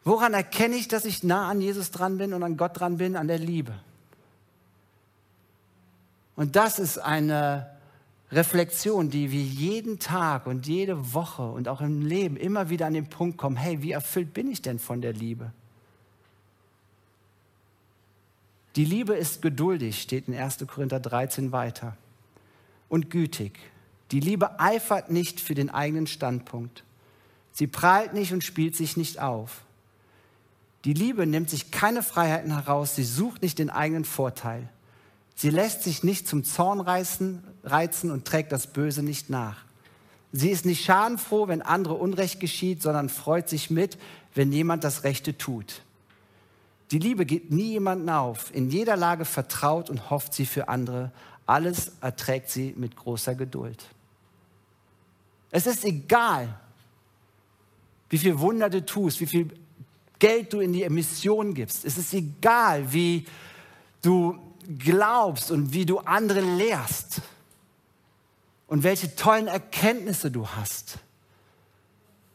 Woran 0.04 0.34
erkenne 0.34 0.76
ich, 0.76 0.88
dass 0.88 1.06
ich 1.06 1.22
nah 1.22 1.50
an 1.50 1.62
Jesus 1.62 1.92
dran 1.92 2.18
bin 2.18 2.34
und 2.34 2.42
an 2.42 2.58
Gott 2.58 2.80
dran 2.80 2.98
bin? 2.98 3.16
An 3.16 3.28
der 3.28 3.38
Liebe. 3.38 3.80
Und 6.42 6.56
das 6.56 6.80
ist 6.80 6.98
eine 6.98 7.70
Reflexion, 8.32 9.12
die 9.12 9.32
wir 9.32 9.44
jeden 9.44 10.00
Tag 10.00 10.48
und 10.48 10.66
jede 10.66 11.14
Woche 11.14 11.44
und 11.44 11.68
auch 11.68 11.82
im 11.82 12.04
Leben 12.04 12.36
immer 12.36 12.72
wieder 12.72 12.88
an 12.88 12.96
den 12.96 13.06
Punkt 13.06 13.38
kommen, 13.38 13.58
hey, 13.58 13.84
wie 13.84 13.92
erfüllt 13.92 14.34
bin 14.34 14.50
ich 14.50 14.60
denn 14.60 14.80
von 14.80 15.04
der 15.04 15.14
Liebe? 15.14 15.52
Die 18.76 18.86
Liebe 18.86 19.14
ist 19.14 19.44
geduldig, 19.44 20.02
steht 20.02 20.28
in 20.28 20.34
1. 20.36 20.66
Korinther 20.66 21.00
13 21.00 21.52
weiter. 21.52 21.96
Und 22.90 23.12
gütig. 23.12 23.60
Die 24.10 24.20
Liebe 24.20 24.60
eifert 24.60 25.12
nicht 25.12 25.40
für 25.40 25.54
den 25.54 25.70
eigenen 25.70 26.08
Standpunkt. 26.08 26.84
Sie 27.52 27.68
prahlt 27.68 28.16
nicht 28.16 28.34
und 28.34 28.44
spielt 28.44 28.76
sich 28.76 28.98
nicht 28.98 29.20
auf. 29.20 29.62
Die 30.86 30.94
Liebe 30.94 31.28
nimmt 31.28 31.52
sich 31.52 31.70
keine 31.70 32.02
Freiheiten 32.02 32.56
heraus, 32.56 32.96
sie 32.96 33.04
sucht 33.04 33.44
nicht 33.44 33.60
den 33.60 33.70
eigenen 33.70 34.06
Vorteil. 34.06 34.70
Sie 35.36 35.50
lässt 35.50 35.84
sich 35.84 36.04
nicht 36.04 36.28
zum 36.28 36.44
Zorn 36.44 36.80
reißen, 36.80 37.44
reizen 37.64 38.12
und 38.12 38.26
trägt 38.26 38.52
das 38.52 38.68
Böse 38.68 39.04
nicht 39.04 39.30
nach. 39.30 39.64
Sie 40.32 40.50
ist 40.50 40.66
nicht 40.66 40.84
schadenfroh, 40.84 41.48
wenn 41.48 41.62
andere 41.62 41.96
Unrecht 41.96 42.40
geschieht, 42.40 42.82
sondern 42.82 43.10
freut 43.10 43.50
sich 43.50 43.70
mit, 43.70 43.98
wenn 44.34 44.52
jemand 44.52 44.84
das 44.84 45.04
Rechte 45.04 45.38
tut. 45.38 45.82
Die 46.92 47.00
Liebe 47.00 47.26
gibt 47.26 47.52
nie 47.52 47.72
jemanden 47.72 48.10
auf. 48.10 48.54
In 48.54 48.70
jeder 48.70 48.98
Lage 48.98 49.26
vertraut 49.26 49.90
und 49.90 50.10
hofft 50.10 50.34
sie 50.34 50.46
für 50.46 50.68
andere. 50.68 51.12
Alles 51.46 51.94
erträgt 52.02 52.50
sie 52.50 52.74
mit 52.78 52.96
großer 52.96 53.36
Geduld. 53.36 53.84
Es 55.52 55.68
ist 55.68 55.84
egal, 55.84 56.54
wie 58.10 58.18
viel 58.18 58.40
Wunder 58.40 58.70
du 58.70 58.86
tust, 58.86 59.20
wie 59.20 59.26
viel 59.26 59.50
Geld 60.20 60.54
du 60.54 60.60
in 60.60 60.74
die 60.74 60.88
Mission 60.90 61.54
gibst. 61.54 61.84
Es 61.84 61.98
ist 61.98 62.14
egal, 62.14 62.92
wie 62.92 63.26
du 64.02 64.38
glaubst 64.78 65.52
und 65.52 65.74
wie 65.74 65.86
du 65.86 66.00
andere 66.00 66.42
lehrst 66.42 67.22
und 68.68 68.84
welche 68.84 69.16
tollen 69.16 69.48
Erkenntnisse 69.48 70.32
du 70.32 70.48
hast. 70.48 71.00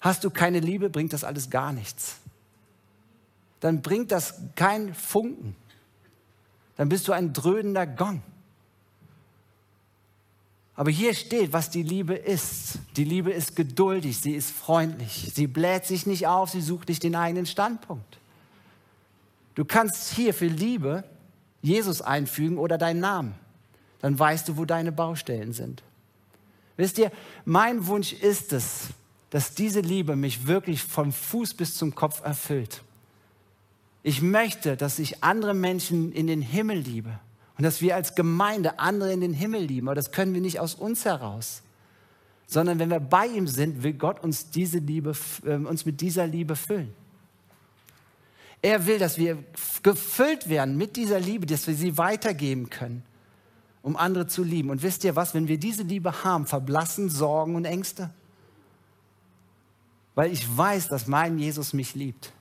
Hast 0.00 0.24
du 0.24 0.30
keine 0.30 0.60
Liebe, 0.60 0.90
bringt 0.90 1.12
das 1.12 1.24
alles 1.24 1.50
gar 1.50 1.72
nichts 1.72 2.16
dann 3.60 3.82
bringt 3.82 4.12
das 4.12 4.34
kein 4.54 4.94
Funken. 4.94 5.56
Dann 6.76 6.88
bist 6.88 7.08
du 7.08 7.12
ein 7.12 7.32
dröhnender 7.32 7.86
Gong. 7.86 8.22
Aber 10.74 10.90
hier 10.90 11.14
steht, 11.14 11.52
was 11.52 11.70
die 11.70 11.82
Liebe 11.82 12.14
ist. 12.14 12.78
Die 12.96 13.04
Liebe 13.04 13.32
ist 13.32 13.56
geduldig, 13.56 14.18
sie 14.18 14.34
ist 14.34 14.50
freundlich, 14.50 15.32
sie 15.34 15.46
bläht 15.46 15.86
sich 15.86 16.06
nicht 16.06 16.26
auf, 16.26 16.50
sie 16.50 16.60
sucht 16.60 16.88
nicht 16.88 17.02
den 17.02 17.16
eigenen 17.16 17.46
Standpunkt. 17.46 18.18
Du 19.54 19.64
kannst 19.64 20.12
hier 20.12 20.34
für 20.34 20.46
Liebe 20.46 21.02
Jesus 21.66 22.00
einfügen 22.00 22.58
oder 22.58 22.78
deinen 22.78 23.00
Namen. 23.00 23.34
Dann 24.00 24.18
weißt 24.18 24.48
du, 24.48 24.56
wo 24.56 24.64
deine 24.64 24.92
Baustellen 24.92 25.52
sind. 25.52 25.82
Wisst 26.76 26.98
ihr, 26.98 27.10
mein 27.44 27.86
Wunsch 27.86 28.12
ist 28.12 28.52
es, 28.52 28.88
dass 29.30 29.54
diese 29.54 29.80
Liebe 29.80 30.14
mich 30.14 30.46
wirklich 30.46 30.82
vom 30.82 31.12
Fuß 31.12 31.54
bis 31.54 31.74
zum 31.74 31.94
Kopf 31.94 32.22
erfüllt. 32.22 32.82
Ich 34.02 34.22
möchte, 34.22 34.76
dass 34.76 34.98
ich 34.98 35.24
andere 35.24 35.54
Menschen 35.54 36.12
in 36.12 36.28
den 36.28 36.40
Himmel 36.40 36.78
liebe 36.78 37.18
und 37.58 37.64
dass 37.64 37.80
wir 37.80 37.96
als 37.96 38.14
Gemeinde 38.14 38.78
andere 38.78 39.12
in 39.12 39.20
den 39.20 39.32
Himmel 39.32 39.62
lieben. 39.62 39.88
Aber 39.88 39.96
das 39.96 40.12
können 40.12 40.34
wir 40.34 40.40
nicht 40.40 40.60
aus 40.60 40.74
uns 40.74 41.04
heraus, 41.04 41.62
sondern 42.46 42.78
wenn 42.78 42.90
wir 42.90 43.00
bei 43.00 43.26
ihm 43.26 43.48
sind, 43.48 43.82
will 43.82 43.94
Gott 43.94 44.22
uns, 44.22 44.50
diese 44.50 44.78
Liebe, 44.78 45.16
äh, 45.44 45.54
uns 45.54 45.84
mit 45.84 46.00
dieser 46.00 46.26
Liebe 46.26 46.54
füllen. 46.54 46.94
Er 48.62 48.86
will, 48.86 48.98
dass 48.98 49.18
wir 49.18 49.42
gefüllt 49.82 50.48
werden 50.48 50.76
mit 50.76 50.96
dieser 50.96 51.20
Liebe, 51.20 51.46
dass 51.46 51.66
wir 51.66 51.74
sie 51.74 51.98
weitergeben 51.98 52.70
können, 52.70 53.02
um 53.82 53.96
andere 53.96 54.26
zu 54.26 54.42
lieben. 54.42 54.70
Und 54.70 54.82
wisst 54.82 55.04
ihr 55.04 55.14
was, 55.14 55.34
wenn 55.34 55.48
wir 55.48 55.58
diese 55.58 55.82
Liebe 55.82 56.24
haben, 56.24 56.46
verblassen 56.46 57.08
Sorgen 57.08 57.54
und 57.54 57.64
Ängste. 57.64 58.10
Weil 60.14 60.32
ich 60.32 60.56
weiß, 60.56 60.88
dass 60.88 61.06
mein 61.06 61.38
Jesus 61.38 61.72
mich 61.72 61.94
liebt. 61.94 62.32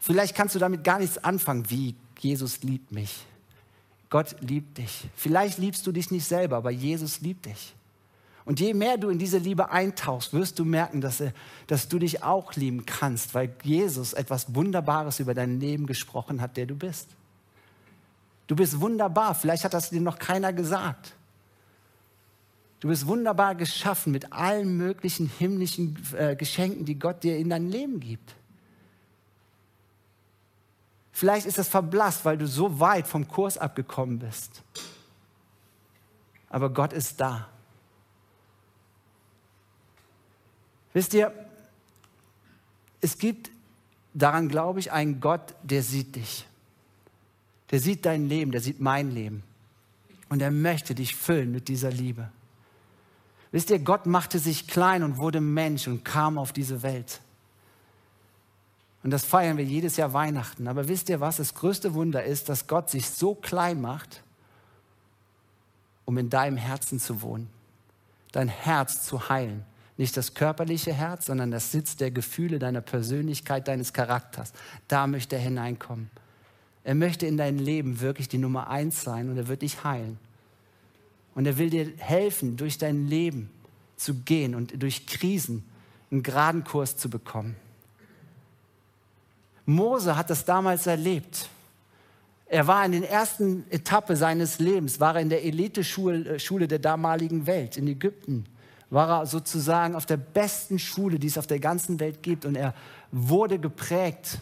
Vielleicht 0.00 0.34
kannst 0.34 0.54
du 0.54 0.58
damit 0.58 0.84
gar 0.84 0.98
nichts 0.98 1.18
anfangen, 1.18 1.70
wie 1.70 1.94
Jesus 2.18 2.62
liebt 2.62 2.92
mich. 2.92 3.24
Gott 4.10 4.36
liebt 4.40 4.78
dich. 4.78 5.08
Vielleicht 5.14 5.58
liebst 5.58 5.86
du 5.86 5.92
dich 5.92 6.10
nicht 6.10 6.24
selber, 6.24 6.56
aber 6.56 6.70
Jesus 6.70 7.20
liebt 7.20 7.46
dich. 7.46 7.74
Und 8.48 8.60
je 8.60 8.72
mehr 8.72 8.96
du 8.96 9.10
in 9.10 9.18
diese 9.18 9.36
Liebe 9.36 9.70
eintauchst, 9.72 10.32
wirst 10.32 10.58
du 10.58 10.64
merken, 10.64 11.02
dass, 11.02 11.20
er, 11.20 11.34
dass 11.66 11.86
du 11.86 11.98
dich 11.98 12.22
auch 12.22 12.54
lieben 12.54 12.86
kannst, 12.86 13.34
weil 13.34 13.54
Jesus 13.62 14.14
etwas 14.14 14.54
Wunderbares 14.54 15.20
über 15.20 15.34
dein 15.34 15.60
Leben 15.60 15.84
gesprochen 15.84 16.40
hat, 16.40 16.56
der 16.56 16.64
du 16.64 16.74
bist. 16.74 17.08
Du 18.46 18.56
bist 18.56 18.80
wunderbar. 18.80 19.34
Vielleicht 19.34 19.64
hat 19.64 19.74
das 19.74 19.90
dir 19.90 20.00
noch 20.00 20.18
keiner 20.18 20.54
gesagt. 20.54 21.12
Du 22.80 22.88
bist 22.88 23.06
wunderbar 23.06 23.54
geschaffen 23.54 24.12
mit 24.12 24.32
allen 24.32 24.78
möglichen 24.78 25.30
himmlischen 25.38 26.02
äh, 26.16 26.34
Geschenken, 26.34 26.86
die 26.86 26.98
Gott 26.98 27.24
dir 27.24 27.36
in 27.36 27.50
dein 27.50 27.68
Leben 27.68 28.00
gibt. 28.00 28.34
Vielleicht 31.12 31.44
ist 31.44 31.58
das 31.58 31.68
verblasst, 31.68 32.24
weil 32.24 32.38
du 32.38 32.46
so 32.46 32.80
weit 32.80 33.06
vom 33.06 33.28
Kurs 33.28 33.58
abgekommen 33.58 34.18
bist. 34.20 34.62
Aber 36.48 36.70
Gott 36.70 36.94
ist 36.94 37.20
da. 37.20 37.48
Wisst 40.92 41.14
ihr, 41.14 41.32
es 43.00 43.18
gibt, 43.18 43.50
daran 44.14 44.48
glaube 44.48 44.80
ich, 44.80 44.92
einen 44.92 45.20
Gott, 45.20 45.54
der 45.62 45.82
sieht 45.82 46.16
dich. 46.16 46.46
Der 47.70 47.80
sieht 47.80 48.06
dein 48.06 48.28
Leben, 48.28 48.50
der 48.50 48.60
sieht 48.60 48.80
mein 48.80 49.10
Leben. 49.10 49.42
Und 50.28 50.42
er 50.42 50.50
möchte 50.50 50.94
dich 50.94 51.14
füllen 51.14 51.52
mit 51.52 51.68
dieser 51.68 51.90
Liebe. 51.90 52.30
Wisst 53.50 53.70
ihr, 53.70 53.78
Gott 53.78 54.06
machte 54.06 54.38
sich 54.38 54.66
klein 54.66 55.02
und 55.02 55.18
wurde 55.18 55.40
Mensch 55.40 55.88
und 55.88 56.04
kam 56.04 56.38
auf 56.38 56.52
diese 56.52 56.82
Welt. 56.82 57.20
Und 59.02 59.10
das 59.10 59.24
feiern 59.24 59.56
wir 59.56 59.64
jedes 59.64 59.96
Jahr 59.96 60.12
Weihnachten. 60.12 60.68
Aber 60.68 60.88
wisst 60.88 61.08
ihr 61.08 61.20
was? 61.20 61.36
Das 61.36 61.54
größte 61.54 61.94
Wunder 61.94 62.24
ist, 62.24 62.48
dass 62.48 62.66
Gott 62.66 62.90
sich 62.90 63.08
so 63.08 63.34
klein 63.34 63.80
macht, 63.80 64.22
um 66.04 66.18
in 66.18 66.30
deinem 66.30 66.56
Herzen 66.56 66.98
zu 66.98 67.22
wohnen, 67.22 67.48
dein 68.32 68.48
Herz 68.48 69.04
zu 69.06 69.28
heilen. 69.28 69.64
Nicht 69.98 70.16
das 70.16 70.32
körperliche 70.32 70.92
Herz, 70.92 71.26
sondern 71.26 71.50
das 71.50 71.72
Sitz 71.72 71.96
der 71.96 72.10
Gefühle, 72.10 72.58
deiner 72.58 72.80
Persönlichkeit, 72.80 73.68
deines 73.68 73.92
Charakters. 73.92 74.52
Da 74.86 75.06
möchte 75.06 75.36
er 75.36 75.42
hineinkommen. 75.42 76.10
Er 76.84 76.94
möchte 76.94 77.26
in 77.26 77.36
dein 77.36 77.58
Leben 77.58 78.00
wirklich 78.00 78.28
die 78.28 78.38
Nummer 78.38 78.70
eins 78.70 79.02
sein 79.02 79.28
und 79.28 79.36
er 79.36 79.48
wird 79.48 79.62
dich 79.62 79.84
heilen. 79.84 80.18
Und 81.34 81.46
er 81.46 81.58
will 81.58 81.68
dir 81.68 81.92
helfen, 81.98 82.56
durch 82.56 82.78
dein 82.78 83.08
Leben 83.08 83.50
zu 83.96 84.14
gehen 84.14 84.54
und 84.54 84.80
durch 84.80 85.06
Krisen 85.06 85.64
einen 86.10 86.22
geraden 86.22 86.64
Kurs 86.64 86.96
zu 86.96 87.10
bekommen. 87.10 87.56
Mose 89.66 90.16
hat 90.16 90.30
das 90.30 90.44
damals 90.44 90.86
erlebt. 90.86 91.48
Er 92.46 92.66
war 92.66 92.84
in 92.86 92.92
der 92.92 93.10
ersten 93.10 93.64
Etappe 93.68 94.16
seines 94.16 94.58
Lebens, 94.58 95.00
war 95.00 95.16
er 95.16 95.20
in 95.20 95.28
der 95.28 95.44
Eliteschule 95.44 96.36
äh, 96.36 96.66
der 96.66 96.78
damaligen 96.78 97.46
Welt, 97.46 97.76
in 97.76 97.86
Ägypten. 97.86 98.46
War 98.90 99.20
er 99.20 99.26
sozusagen 99.26 99.94
auf 99.94 100.06
der 100.06 100.16
besten 100.16 100.78
Schule, 100.78 101.18
die 101.18 101.26
es 101.26 101.38
auf 101.38 101.46
der 101.46 101.60
ganzen 101.60 102.00
Welt 102.00 102.22
gibt. 102.22 102.44
Und 102.44 102.56
er 102.56 102.74
wurde 103.12 103.58
geprägt 103.58 104.40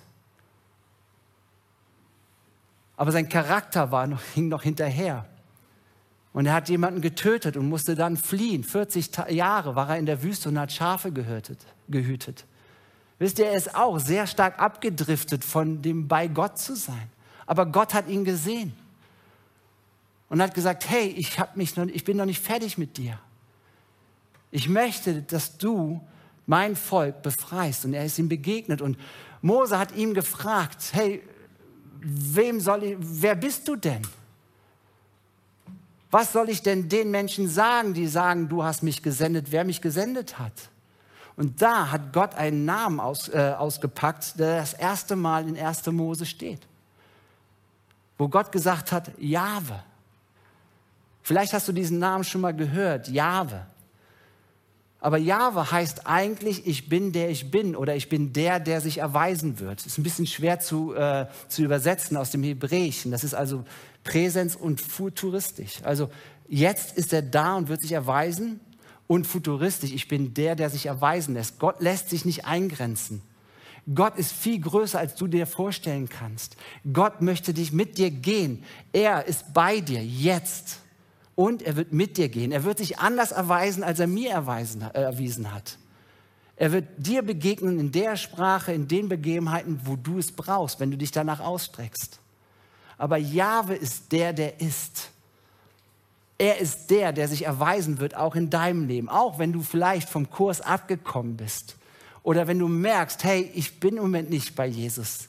Aber 2.97 3.13
sein 3.13 3.29
Charakter 3.29 3.91
war 3.93 4.09
hing 4.35 4.49
noch 4.49 4.63
hinterher. 4.63 5.27
Und 6.33 6.47
er 6.47 6.55
hat 6.55 6.69
jemanden 6.69 7.01
getötet 7.01 7.57
und 7.57 7.69
musste 7.69 7.95
dann 7.95 8.17
fliehen. 8.17 8.65
40 8.65 9.11
Jahre 9.31 9.75
war 9.75 9.91
er 9.91 9.99
in 9.99 10.07
der 10.07 10.23
Wüste 10.23 10.49
und 10.49 10.59
hat 10.59 10.73
Schafe 10.73 11.13
gehütet. 11.13 11.59
gehütet. 11.89 12.45
Wisst 13.19 13.39
ihr, 13.39 13.47
er 13.47 13.57
ist 13.57 13.75
auch 13.75 13.99
sehr 13.99 14.27
stark 14.27 14.59
abgedriftet 14.59 15.45
von 15.45 15.81
dem 15.81 16.09
bei 16.09 16.29
Gott 16.29 16.59
zu 16.59 16.75
sein. 16.75 17.11
Aber 17.47 17.65
Gott 17.65 17.95
hat 17.95 18.09
ihn 18.09 18.25
gesehen 18.25 18.75
und 20.29 20.43
hat 20.43 20.53
gesagt, 20.53 20.91
hey, 20.91 21.07
ich, 21.09 21.39
hab 21.39 21.57
mich 21.57 21.77
noch, 21.77 21.87
ich 21.87 22.05
bin 22.05 22.19
noch 22.19 22.27
nicht 22.27 22.43
fertig 22.43 22.77
mit 22.77 22.99
dir. 22.99 23.19
Ich 24.51 24.69
möchte, 24.69 25.23
dass 25.23 25.59
du 25.59 26.01
mein 26.47 26.77
Volk 26.77 27.23
befreist. 27.23 27.85
Und 27.85 27.95
er 27.95 28.05
ist 28.05 28.19
ihm 28.19 28.29
begegnet 28.29 28.81
und 28.81 28.97
Mose 29.43 29.79
hat 29.79 29.95
ihm 29.95 30.15
gefragt, 30.15 30.91
hey, 30.93 31.23
wem 32.01 32.61
soll 32.61 32.85
ich, 32.85 32.97
wer 32.99 33.35
bist 33.35 33.67
du 33.69 33.77
denn? 33.77 34.03
Was 36.11 36.33
soll 36.33 36.49
ich 36.49 36.63
denn 36.63 36.89
den 36.89 37.11
Menschen 37.11 37.49
sagen, 37.49 37.93
die 37.93 38.07
sagen, 38.07 38.49
du 38.49 38.63
hast 38.63 38.83
mich 38.83 39.03
gesendet, 39.03 39.49
wer 39.51 39.65
mich 39.65 39.81
gesendet 39.81 40.39
hat? 40.39 40.53
Und 41.37 41.61
da 41.61 41.91
hat 41.91 42.13
Gott 42.13 42.35
einen 42.35 42.65
Namen 42.65 43.01
aus, 43.01 43.29
äh, 43.29 43.55
ausgepackt, 43.59 44.39
der 44.39 44.61
das 44.61 44.73
erste 44.73 45.17
Mal 45.17 45.47
in 45.47 45.59
1. 45.59 45.87
Mose 45.87 46.25
steht. 46.25 46.61
Wo 48.17 48.29
Gott 48.29 48.51
gesagt 48.51 48.93
hat, 48.93 49.11
Jahwe. 49.19 49.83
Vielleicht 51.23 51.53
hast 51.53 51.69
du 51.69 51.73
diesen 51.73 51.99
Namen 51.99 52.25
schon 52.25 52.41
mal 52.41 52.55
gehört, 52.55 53.09
Jahwe. 53.09 53.67
Aber 55.01 55.19
Jahwe 55.19 55.71
heißt 55.71 56.07
eigentlich, 56.07 56.67
ich 56.67 56.89
bin 56.89 57.13
der 57.13 57.31
ich 57.31 57.51
bin 57.51 57.77
oder 57.77 57.95
ich 57.97 58.09
bin 58.09 58.33
der, 58.33 58.61
der 58.61 58.81
sich 58.81 58.99
erweisen 58.99 59.61
wird. 59.61 59.85
Ist 59.85 59.99
ein 59.99 60.03
bisschen 60.03 60.27
schwer 60.27 60.59
zu, 60.59 60.95
äh, 60.95 61.27
zu 61.49 61.63
übersetzen 61.63 62.17
aus 62.17 62.31
dem 62.31 62.43
Hebräischen. 62.43 63.11
Das 63.11 63.23
ist 63.23 63.35
also 63.35 63.65
Präsens 64.05 64.57
und 64.57 64.81
futuristisch. 64.81 65.83
Also 65.83 66.11
jetzt 66.49 66.97
ist 66.97 67.13
er 67.13 67.23
da 67.23 67.57
und 67.57 67.69
wird 67.69 67.83
sich 67.83 67.93
erweisen 67.93 68.61
und 69.07 69.27
futuristisch. 69.27 69.93
Ich 69.93 70.09
bin 70.09 70.33
der, 70.35 70.57
der 70.57 70.71
sich 70.71 70.87
erweisen 70.87 71.35
lässt. 71.35 71.59
Gott 71.59 71.81
lässt 71.81 72.11
sich 72.11 72.25
nicht 72.25 72.47
eingrenzen. 72.47 73.23
Gott 73.95 74.17
ist 74.17 74.33
viel 74.33 74.61
größer, 74.61 74.99
als 74.99 75.15
du 75.15 75.29
dir 75.29 75.47
vorstellen 75.47 76.09
kannst. 76.09 76.57
Gott 76.93 77.21
möchte 77.21 77.55
dich 77.55 77.71
mit 77.71 77.99
dir 77.99 78.11
gehen. 78.11 78.65
Er 78.93 79.27
ist 79.27 79.53
bei 79.53 79.81
dir 79.81 80.05
jetzt 80.05 80.81
und 81.37 81.63
er 81.63 81.77
wird 81.77 81.93
mit 81.93 82.17
dir 82.17 82.29
gehen. 82.29 82.51
Er 82.51 82.65
wird 82.65 82.79
sich 82.79 82.99
anders 82.99 83.31
erweisen, 83.31 83.85
als 83.85 84.01
er 84.01 84.09
mir 84.09 84.31
erweisen, 84.31 84.83
äh, 84.83 85.03
erwiesen 85.03 85.55
hat. 85.55 85.79
Er 86.57 86.73
wird 86.73 86.87
dir 86.97 87.23
begegnen 87.23 87.79
in 87.79 87.93
der 87.93 88.17
Sprache, 88.17 88.73
in 88.73 88.89
den 88.89 89.09
Begebenheiten, 89.09 89.79
wo 89.85 89.95
du 89.95 90.19
es 90.19 90.33
brauchst, 90.33 90.81
wenn 90.81 90.91
du 90.91 90.97
dich 90.97 91.13
danach 91.13 91.41
ausstreckst. 91.41 92.19
Aber 92.99 93.19
Jahwe 93.19 93.75
ist 93.75 94.11
der, 94.11 94.33
der 94.33 94.61
ist. 94.61 95.11
Er 96.39 96.59
ist 96.59 96.91
der, 96.91 97.13
der 97.13 97.29
sich 97.29 97.45
erweisen 97.45 97.99
wird, 97.99 98.17
auch 98.17 98.35
in 98.35 98.51
deinem 98.51 98.87
Leben. 98.87 99.09
Auch 99.09 99.39
wenn 99.39 99.53
du 99.53 99.63
vielleicht 99.63 100.09
vom 100.09 100.31
Kurs 100.31 100.61
abgekommen 100.61 101.37
bist. 101.37 101.77
Oder 102.23 102.47
wenn 102.47 102.59
du 102.59 102.69
merkst, 102.69 103.25
hey, 103.25 103.51
ich 103.55 103.79
bin 103.79 103.97
im 103.97 104.03
Moment 104.03 104.31
nicht 104.31 104.55
bei 104.55 104.67
Jesus. 104.67 105.29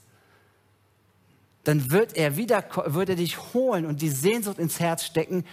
Dann 1.63 1.91
wird 1.91 2.15
er 2.15 2.37
wieder, 2.37 2.63
wird 2.85 3.09
er 3.09 3.15
dich 3.15 3.53
holen 3.53 3.85
und 3.85 4.01
die 4.01 4.09
Sehnsucht 4.09 4.57
ins 4.57 4.79
Herz 4.79 5.03
stecken, 5.03 5.45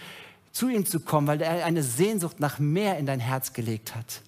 zu 0.55 0.69
ihm 0.69 0.85
zu 0.85 1.01
kommen, 1.01 1.27
weil 1.27 1.41
er 1.41 1.65
eine 1.65 1.83
Sehnsucht 1.83 2.39
nach 2.39 2.59
mehr 2.59 2.97
in 2.97 3.05
dein 3.05 3.19
Herz 3.19 3.51
gelegt 3.51 3.93
hat. 3.93 4.21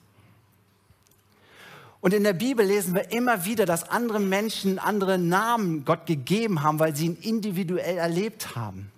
Und 2.01 2.13
in 2.13 2.25
der 2.25 2.33
Bibel 2.33 2.65
lesen 2.65 2.93
wir 2.93 3.13
immer 3.13 3.45
wieder, 3.45 3.65
dass 3.65 3.87
andere 3.87 4.19
Menschen 4.19 4.77
andere 4.77 5.17
Namen 5.17 5.85
Gott 5.85 6.05
gegeben 6.05 6.63
haben, 6.63 6.79
weil 6.79 6.93
sie 6.93 7.05
ihn 7.05 7.15
individuell 7.15 7.97
erlebt 7.97 8.57
haben. 8.57 8.91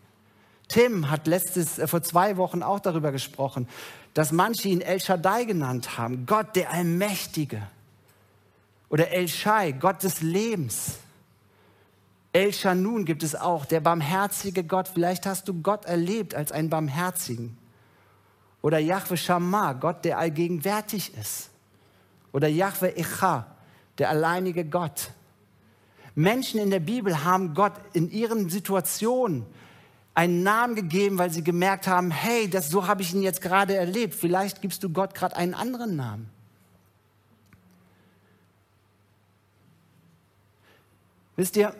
Tim 0.69 1.11
hat 1.11 1.27
letztes, 1.27 1.77
äh, 1.77 1.85
vor 1.87 2.01
zwei 2.01 2.35
Wochen 2.37 2.63
auch 2.63 2.79
darüber 2.79 3.11
gesprochen, 3.11 3.67
dass 4.15 4.31
manche 4.31 4.67
ihn 4.67 4.81
El 4.81 4.99
Shaddai 4.99 5.45
genannt 5.45 5.99
haben, 5.99 6.25
Gott 6.25 6.55
der 6.55 6.71
Allmächtige. 6.71 7.61
Oder 8.89 9.11
El 9.11 9.27
Shai, 9.27 9.71
Gott 9.73 10.01
des 10.01 10.21
Lebens. 10.21 10.97
El 12.31 12.53
Shanun 12.53 13.05
gibt 13.05 13.23
es 13.23 13.35
auch, 13.35 13.65
der 13.65 13.79
barmherzige 13.79 14.63
Gott. 14.63 14.87
Vielleicht 14.87 15.25
hast 15.25 15.47
du 15.47 15.61
Gott 15.61 15.85
erlebt 15.85 16.35
als 16.35 16.51
einen 16.51 16.69
barmherzigen. 16.69 17.57
Oder 18.61 18.79
Yahweh 18.79 19.17
Shammah, 19.17 19.73
Gott, 19.73 20.05
der 20.05 20.19
allgegenwärtig 20.19 21.13
ist. 21.17 21.49
Oder 22.31 22.47
Yahweh 22.47 22.91
Echa, 22.91 23.47
der 23.97 24.09
alleinige 24.09 24.65
Gott. 24.65 25.11
Menschen 26.13 26.59
in 26.59 26.69
der 26.69 26.81
Bibel 26.81 27.23
haben 27.23 27.53
Gott 27.53 27.73
in 27.93 28.11
ihren 28.11 28.49
Situationen 28.49 29.45
einen 30.13 30.43
Namen 30.43 30.75
gegeben, 30.75 31.17
weil 31.17 31.29
sie 31.29 31.43
gemerkt 31.43 31.87
haben, 31.87 32.11
hey, 32.11 32.49
das, 32.49 32.69
so 32.69 32.87
habe 32.87 33.01
ich 33.01 33.13
ihn 33.13 33.21
jetzt 33.21 33.41
gerade 33.41 33.75
erlebt. 33.75 34.13
Vielleicht 34.13 34.61
gibst 34.61 34.83
du 34.83 34.89
Gott 34.89 35.15
gerade 35.15 35.35
einen 35.35 35.53
anderen 35.53 35.95
Namen. 35.95 36.29
Wisst 41.37 41.55
ihr, 41.55 41.73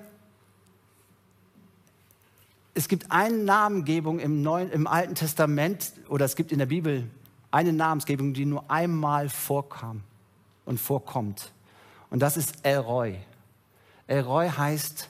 es 2.80 2.88
gibt 2.88 3.12
eine 3.12 3.38
Namengebung 3.38 4.20
im, 4.20 4.42
Neuen, 4.42 4.72
im 4.72 4.88
Alten 4.88 5.14
Testament 5.14 5.92
oder 6.08 6.24
es 6.24 6.38
gibt 6.38 6.54
in 6.54 6.60
der 6.60 6.66
Bibel 6.66 7.10
eine 7.52 7.74
Namensgebung, 7.74 8.34
die 8.34 8.46
nur 8.46 8.72
einmal 8.72 9.28
vorkam 9.28 10.02
und 10.64 10.80
vorkommt. 10.80 11.52
Und 12.10 12.20
das 12.22 12.38
ist 12.38 12.54
El 12.64 12.78
Roy. 12.78 13.18
El 14.08 14.22
Roy 14.22 14.48
heißt 14.48 15.10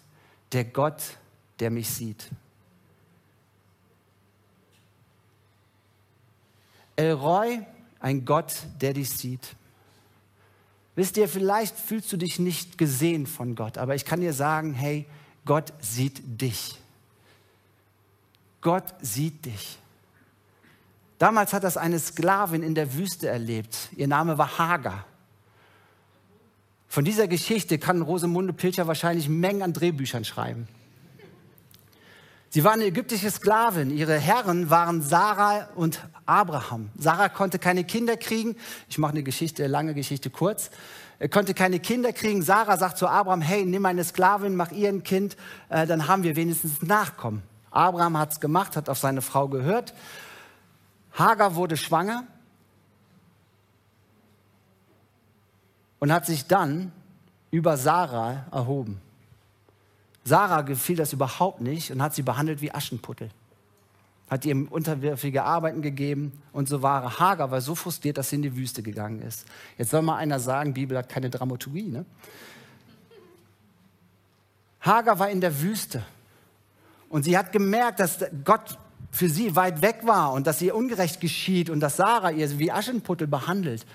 der 0.51 0.63
Gott, 0.63 1.19
der 1.59 1.69
mich 1.69 1.87
sieht. 1.91 2.31
El 6.95 7.13
Roy, 7.13 7.61
ein 7.99 8.25
Gott, 8.25 8.63
der 8.81 8.93
dich 8.93 9.11
sieht. 9.11 9.55
Wisst 10.95 11.17
ihr, 11.17 11.29
vielleicht 11.29 11.75
fühlst 11.77 12.11
du 12.11 12.17
dich 12.17 12.39
nicht 12.39 12.79
gesehen 12.79 13.27
von 13.27 13.53
Gott, 13.53 13.77
aber 13.77 13.93
ich 13.93 14.05
kann 14.05 14.21
dir 14.21 14.33
sagen, 14.33 14.73
hey, 14.73 15.05
Gott 15.45 15.71
sieht 15.81 16.41
dich. 16.41 16.79
Gott 18.61 18.83
sieht 19.01 19.45
dich. 19.45 19.79
Damals 21.17 21.53
hat 21.53 21.63
das 21.63 21.77
eine 21.77 21.99
Sklavin 21.99 22.63
in 22.63 22.75
der 22.75 22.93
Wüste 22.95 23.27
erlebt. 23.27 23.89
Ihr 23.95 24.07
Name 24.07 24.37
war 24.37 24.57
Hagar. 24.57 25.05
Von 26.87 27.05
dieser 27.05 27.27
Geschichte 27.27 27.77
kann 27.77 28.01
Rosemunde 28.01 28.53
Pilcher 28.53 28.87
wahrscheinlich 28.87 29.29
Mengen 29.29 29.61
an 29.61 29.73
Drehbüchern 29.73 30.25
schreiben. 30.25 30.67
Sie 32.51 32.63
war 32.63 32.71
eine 32.71 32.85
ägyptische 32.85 33.29
Sklavin. 33.29 33.95
Ihre 33.95 34.17
Herren 34.17 34.71
waren 34.71 35.03
Sarah 35.03 35.69
und 35.75 35.99
Abraham. 36.25 36.89
Sarah 36.97 37.29
konnte 37.29 37.59
keine 37.59 37.83
Kinder 37.83 38.17
kriegen. 38.17 38.55
Ich 38.89 38.97
mache 38.97 39.11
eine 39.11 39.21
Geschichte, 39.21 39.67
lange 39.67 39.93
Geschichte 39.93 40.31
kurz. 40.31 40.71
Er 41.19 41.29
konnte 41.29 41.53
keine 41.53 41.79
Kinder 41.79 42.11
kriegen. 42.11 42.41
Sarah 42.41 42.77
sagt 42.77 42.97
zu 42.97 43.07
Abraham, 43.07 43.41
hey, 43.41 43.65
nimm 43.65 43.85
eine 43.85 44.03
Sklavin, 44.03 44.55
mach 44.55 44.71
ihr 44.71 44.89
ein 44.89 45.03
Kind, 45.03 45.37
äh, 45.69 45.85
dann 45.85 46.07
haben 46.07 46.23
wir 46.23 46.35
wenigstens 46.35 46.81
Nachkommen. 46.81 47.43
Abraham 47.71 48.17
hat 48.17 48.31
es 48.31 48.39
gemacht, 48.39 48.75
hat 48.75 48.89
auf 48.89 48.97
seine 48.97 49.21
Frau 49.21 49.47
gehört. 49.47 49.93
Hagar 51.13 51.55
wurde 51.55 51.77
schwanger 51.77 52.23
und 55.99 56.11
hat 56.11 56.25
sich 56.25 56.47
dann 56.47 56.91
über 57.51 57.77
Sarah 57.77 58.45
erhoben. 58.51 59.01
Sarah 60.23 60.61
gefiel 60.61 60.95
das 60.95 61.13
überhaupt 61.13 61.61
nicht 61.61 61.91
und 61.91 62.01
hat 62.01 62.13
sie 62.13 62.21
behandelt 62.21 62.61
wie 62.61 62.73
Aschenputtel. 62.73 63.29
Hat 64.29 64.45
ihr 64.45 64.71
unterwürfige 64.71 65.43
Arbeiten 65.43 65.81
gegeben 65.81 66.39
und 66.53 66.69
so 66.69 66.83
war 66.83 67.19
Hagar 67.19 67.49
war 67.49 67.61
so 67.61 67.73
frustriert, 67.73 68.17
dass 68.17 68.29
sie 68.29 68.35
in 68.35 68.43
die 68.43 68.55
Wüste 68.55 68.83
gegangen 68.83 69.21
ist. 69.23 69.47
Jetzt 69.77 69.89
soll 69.89 70.03
mal 70.03 70.17
einer 70.17 70.39
sagen, 70.39 70.73
Bibel 70.73 70.97
hat 70.97 71.09
keine 71.09 71.31
Dramaturgie. 71.31 71.89
Ne? 71.89 72.05
Hagar 74.81 75.17
war 75.17 75.29
in 75.29 75.41
der 75.41 75.61
Wüste 75.61 76.03
und 77.09 77.23
sie 77.23 77.37
hat 77.37 77.51
gemerkt, 77.51 77.99
dass 77.99 78.19
Gott 78.45 78.77
für 79.11 79.29
sie 79.29 79.55
weit 79.55 79.81
weg 79.81 80.01
war 80.03 80.33
und 80.33 80.45
dass 80.45 80.61
ihr 80.61 80.75
ungerecht 80.75 81.19
geschieht 81.19 81.69
und 81.69 81.79
dass 81.79 81.97
Sarah 81.97 82.29
ihr 82.29 82.59
wie 82.59 82.71
Aschenputtel 82.71 83.27
behandelt. 83.27 83.85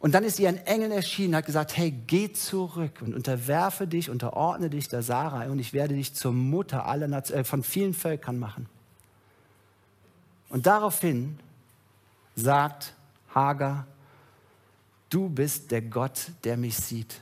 Und 0.00 0.12
dann 0.12 0.24
ist 0.24 0.38
ihr 0.38 0.48
ein 0.48 0.58
Engel 0.66 0.92
erschienen 0.92 1.36
hat 1.36 1.46
gesagt, 1.46 1.76
hey, 1.76 1.90
geh 1.90 2.30
zurück 2.32 3.00
und 3.00 3.14
unterwerfe 3.14 3.86
dich, 3.86 4.10
unterordne 4.10 4.68
dich 4.68 4.88
der 4.88 5.02
Sarah 5.02 5.44
und 5.46 5.58
ich 5.58 5.72
werde 5.72 5.94
dich 5.94 6.14
zur 6.14 6.32
Mutter 6.32 6.84
aller 6.84 7.08
äh, 7.30 7.44
von 7.44 7.62
vielen 7.62 7.94
Völkern 7.94 8.38
machen. 8.38 8.66
Und 10.50 10.66
daraufhin 10.66 11.38
sagt 12.36 12.92
Hagar, 13.34 13.86
du 15.08 15.28
bist 15.28 15.70
der 15.70 15.82
Gott, 15.82 16.32
der 16.42 16.56
mich 16.56 16.76
sieht. 16.76 17.20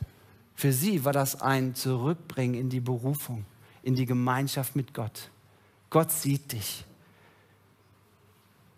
Für 0.54 0.72
sie 0.72 1.04
war 1.04 1.12
das 1.12 1.40
ein 1.40 1.74
Zurückbringen 1.74 2.54
in 2.54 2.68
die 2.68 2.80
Berufung 2.80 3.44
in 3.82 3.94
die 3.94 4.06
Gemeinschaft 4.06 4.76
mit 4.76 4.94
Gott. 4.94 5.30
Gott 5.90 6.10
sieht 6.10 6.52
dich. 6.52 6.84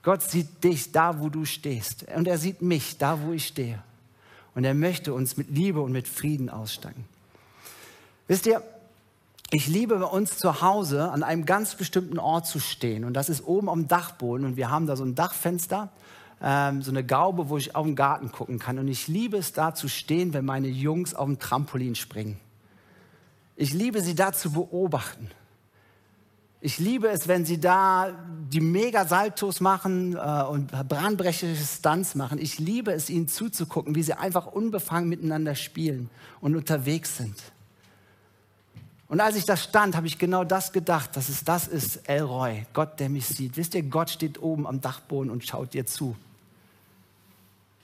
Gott 0.02 0.22
sieht 0.22 0.62
dich 0.62 0.92
da, 0.92 1.20
wo 1.20 1.28
du 1.28 1.44
stehst. 1.44 2.04
Und 2.14 2.28
er 2.28 2.38
sieht 2.38 2.60
mich 2.60 2.98
da, 2.98 3.20
wo 3.22 3.32
ich 3.32 3.46
stehe. 3.46 3.82
Und 4.54 4.64
er 4.64 4.74
möchte 4.74 5.14
uns 5.14 5.36
mit 5.36 5.50
Liebe 5.50 5.80
und 5.80 5.92
mit 5.92 6.06
Frieden 6.06 6.50
aussteigen. 6.50 7.04
Wisst 8.28 8.46
ihr, 8.46 8.62
ich 9.50 9.66
liebe 9.66 9.98
bei 9.98 10.06
uns 10.06 10.38
zu 10.38 10.60
Hause 10.62 11.10
an 11.10 11.22
einem 11.22 11.46
ganz 11.46 11.74
bestimmten 11.74 12.18
Ort 12.18 12.46
zu 12.46 12.58
stehen. 12.58 13.04
Und 13.04 13.14
das 13.14 13.28
ist 13.28 13.46
oben 13.46 13.68
am 13.68 13.88
Dachboden. 13.88 14.46
Und 14.46 14.56
wir 14.56 14.70
haben 14.70 14.86
da 14.86 14.96
so 14.96 15.04
ein 15.04 15.14
Dachfenster, 15.14 15.90
ähm, 16.42 16.82
so 16.82 16.90
eine 16.90 17.04
Gaube, 17.04 17.48
wo 17.48 17.56
ich 17.56 17.74
auf 17.74 17.86
den 17.86 17.96
Garten 17.96 18.32
gucken 18.32 18.58
kann. 18.58 18.78
Und 18.78 18.88
ich 18.88 19.08
liebe 19.08 19.36
es 19.36 19.52
da 19.52 19.74
zu 19.74 19.88
stehen, 19.88 20.34
wenn 20.34 20.44
meine 20.44 20.68
Jungs 20.68 21.14
auf 21.14 21.26
dem 21.26 21.38
Trampolin 21.38 21.94
springen. 21.94 22.38
Ich 23.56 23.72
liebe 23.72 24.00
sie 24.00 24.14
da 24.14 24.32
zu 24.32 24.52
beobachten. 24.52 25.30
Ich 26.60 26.78
liebe 26.78 27.08
es, 27.08 27.28
wenn 27.28 27.44
sie 27.44 27.60
da 27.60 28.10
die 28.50 28.60
Mega-Saltos 28.60 29.60
machen 29.60 30.16
äh, 30.16 30.42
und 30.44 30.68
brandbrechende 30.88 31.56
Stunts 31.56 32.14
machen. 32.14 32.38
Ich 32.38 32.58
liebe 32.58 32.90
es, 32.92 33.10
ihnen 33.10 33.28
zuzugucken, 33.28 33.94
wie 33.94 34.02
sie 34.02 34.14
einfach 34.14 34.46
unbefangen 34.46 35.08
miteinander 35.10 35.54
spielen 35.54 36.08
und 36.40 36.56
unterwegs 36.56 37.18
sind. 37.18 37.36
Und 39.08 39.20
als 39.20 39.36
ich 39.36 39.44
da 39.44 39.58
stand, 39.58 39.94
habe 39.94 40.06
ich 40.06 40.18
genau 40.18 40.42
das 40.42 40.72
gedacht, 40.72 41.16
dass 41.16 41.28
es 41.28 41.44
das 41.44 41.68
ist, 41.68 42.08
Elroy, 42.08 42.64
Gott, 42.72 42.98
der 42.98 43.10
mich 43.10 43.26
sieht. 43.26 43.58
Wisst 43.58 43.74
ihr, 43.74 43.82
Gott 43.82 44.08
steht 44.08 44.42
oben 44.42 44.66
am 44.66 44.80
Dachboden 44.80 45.30
und 45.30 45.44
schaut 45.44 45.74
dir 45.74 45.84
zu. 45.84 46.16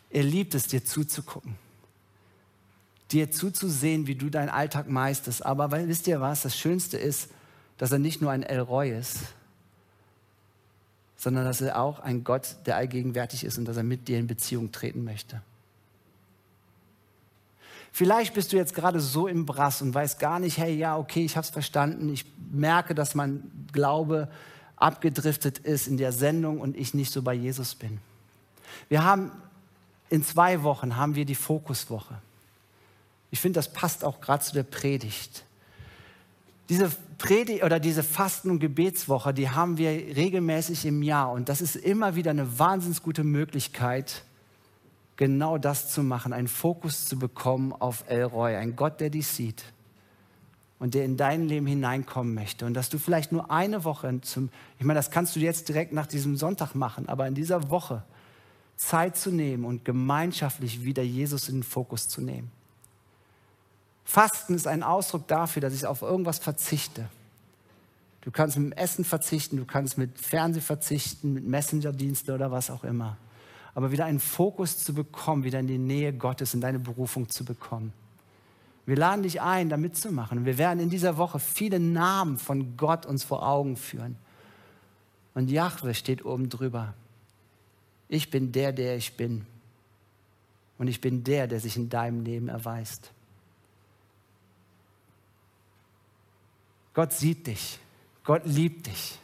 Er 0.09 0.23
liebt 0.23 0.55
es, 0.55 0.67
dir 0.67 0.85
zuzugucken. 0.85 1.55
Dir 3.13 3.31
zuzusehen, 3.31 4.07
wie 4.07 4.15
du 4.15 4.31
deinen 4.31 4.49
Alltag 4.49 4.89
meisterst. 4.89 5.45
Aber 5.45 5.71
weil, 5.71 5.89
wisst 5.89 6.07
ihr 6.07 6.21
was, 6.21 6.43
das 6.43 6.57
Schönste 6.57 6.97
ist, 6.97 7.31
dass 7.79 7.93
er 7.93 7.99
nicht 7.99 8.21
nur 8.21 8.31
ein 8.31 8.43
Elroy 8.43 8.91
ist, 8.91 9.19
sondern 11.17 11.45
dass 11.45 11.61
er 11.61 11.81
auch 11.81 11.99
ein 12.01 12.25
Gott, 12.25 12.57
der 12.67 12.77
allgegenwärtig 12.77 13.45
ist 13.45 13.59
und 13.59 13.65
dass 13.65 13.77
er 13.77 13.83
mit 13.83 14.09
dir 14.09 14.19
in 14.19 14.27
Beziehung 14.27 14.73
treten 14.73 15.05
möchte. 15.05 15.43
Vielleicht 17.93 18.35
bist 18.35 18.53
du 18.53 18.57
jetzt 18.57 18.75
gerade 18.75 19.01
so 19.01 19.27
im 19.27 19.47
Brass 19.47 19.83
und 19.83 19.93
weißt 19.93 20.19
gar 20.19 20.39
nicht, 20.39 20.59
hey, 20.59 20.75
ja, 20.75 20.97
okay, 20.97 21.25
ich 21.25 21.37
habe 21.37 21.45
es 21.45 21.51
verstanden. 21.51 22.09
Ich 22.09 22.25
merke, 22.51 22.95
dass 22.95 23.15
mein 23.15 23.51
Glaube 23.73 24.29
abgedriftet 24.77 25.59
ist 25.59 25.89
in 25.89 25.97
der 25.97 26.13
Sendung 26.13 26.61
und 26.61 26.77
ich 26.77 26.95
nicht 26.95 27.13
so 27.13 27.23
bei 27.23 27.35
Jesus 27.35 27.75
bin. 27.75 27.99
Wir 28.89 29.05
haben 29.05 29.33
in 30.09 30.25
zwei 30.25 30.63
Wochen 30.63 30.97
haben 30.97 31.15
wir 31.15 31.25
die 31.25 31.35
Fokuswoche. 31.35 32.15
Ich 33.31 33.41
finde, 33.41 33.59
das 33.59 33.73
passt 33.73 34.05
auch 34.05 34.21
gerade 34.21 34.43
zu 34.43 34.55
der 34.55 34.65
Predigt. 34.65 35.45
Diese 36.69 36.91
Predigt 37.19 37.65
oder 37.65 37.81
diese 37.81 38.03
Fasten- 38.03 38.51
und 38.51 38.61
Gebetswoche, 38.61 39.35
die 39.35 39.51
haben 39.51 39.77
wir 39.77 39.91
regelmäßig 39.91 40.87
im 40.87 41.03
Jahr 41.03 41.33
und 41.33 41.49
das 41.49 41.61
ist 41.61 41.77
immer 41.77 42.15
wieder 42.15 42.31
eine 42.31 42.59
wahnsinnig 42.59 43.03
gute 43.03 43.25
Möglichkeit, 43.25 44.25
genau 45.17 45.59
das 45.59 45.93
zu 45.93 46.03
machen, 46.03 46.33
einen 46.33 46.49
Fokus 46.49 47.05
zu 47.05 47.19
bekommen 47.19 47.73
auf 47.73 48.05
Elroy, 48.09 48.57
ein 48.57 48.77
Gott, 48.77 49.01
der 49.01 49.11
dich 49.11 49.27
sieht 49.27 49.65
und 50.79 50.95
der 50.95 51.05
in 51.05 51.17
dein 51.19 51.47
Leben 51.47 51.67
hineinkommen 51.67 52.35
möchte. 52.35 52.65
Und 52.65 52.75
dass 52.75 52.89
du 52.89 52.99
vielleicht 52.99 53.31
nur 53.31 53.51
eine 53.51 53.85
Woche 53.85 54.21
zum, 54.23 54.49
ich 54.79 54.87
meine, 54.87 54.99
das 54.99 55.11
kannst 55.11 55.37
du 55.37 55.41
jetzt 55.41 55.69
direkt 55.69 55.93
nach 55.93 56.07
diesem 56.07 56.37
Sonntag 56.37 56.75
machen, 56.75 57.09
aber 57.09 57.29
in 57.29 57.35
dieser 57.35 57.71
Woche 57.71 58.03
Zeit 58.77 59.17
zu 59.17 59.31
nehmen 59.31 59.67
und 59.67 59.85
gemeinschaftlich 59.85 60.85
wieder 60.85 61.03
Jesus 61.03 61.51
in 61.51 61.57
den 61.57 61.63
Fokus 61.65 62.09
zu 62.09 62.23
nehmen. 62.23 62.51
Fasten 64.05 64.55
ist 64.55 64.67
ein 64.67 64.83
Ausdruck 64.83 65.29
dafür, 65.29 65.63
dass 65.63 65.75
ich 65.75 65.87
auf 65.87 66.03
irgendwas 66.03 66.39
verzichte. 66.39 67.09
Du 68.23 68.31
kannst 68.31 68.59
mit 68.59 68.73
dem 68.73 68.79
Essen 68.79 69.05
verzichten, 69.05 69.57
du 69.57 69.65
kannst 69.65 69.97
mit 69.97 70.19
Fernseh 70.19 70.61
verzichten, 70.61 71.33
mit 71.33 71.47
Messenger-Diensten 71.47 72.33
oder 72.33 72.51
was 72.51 72.71
auch 72.71 72.85
immer 72.85 73.17
aber 73.75 73.93
wieder 73.93 74.05
einen 74.05 74.21
Fokus 74.21 74.79
zu 74.79 74.95
bekommen, 74.95 75.45
wieder 75.45 75.61
in 75.61 75.67
die 75.67 75.79
Nähe 75.79 76.13
Gottes, 76.13 76.55
in 76.55 76.61
deine 76.61 76.79
Berufung 76.79 77.29
zu 77.29 77.45
bekommen. 77.45 77.93
Wir 78.87 78.97
laden 78.97 79.23
dich 79.23 79.41
ein, 79.41 79.69
da 79.69 79.77
mitzumachen. 79.77 80.45
Wir 80.45 80.59
werden 80.59 80.81
in 80.81 80.91
dieser 80.91 81.17
Woche 81.17 81.39
viele 81.39 81.79
Namen 81.79 82.39
von 82.39 82.77
Gott 82.77 83.07
uns 83.07 83.23
vor 83.23 83.47
Augen 83.47 83.77
führen. 83.77 84.17
Und 85.35 85.51
Jahwe 85.51 85.95
steht 85.95 86.25
oben 86.25 86.49
drüber. 86.49 86.95
Ich 88.09 88.31
bin 88.31 88.51
der, 88.51 88.73
der 88.73 88.97
ich 88.97 89.17
bin. 89.17 89.47
Und 90.79 90.89
ich 90.89 91.01
bin 91.01 91.23
der, 91.23 91.47
der 91.47 91.61
sich 91.61 91.77
in 91.77 91.89
deinem 91.89 92.25
Leben 92.25 92.49
erweist. 92.49 93.13
Gott 96.95 97.13
sieht 97.13 97.47
dich. 97.47 97.79
Gott 98.25 98.43
liebt 98.45 98.87
dich. 98.87 99.19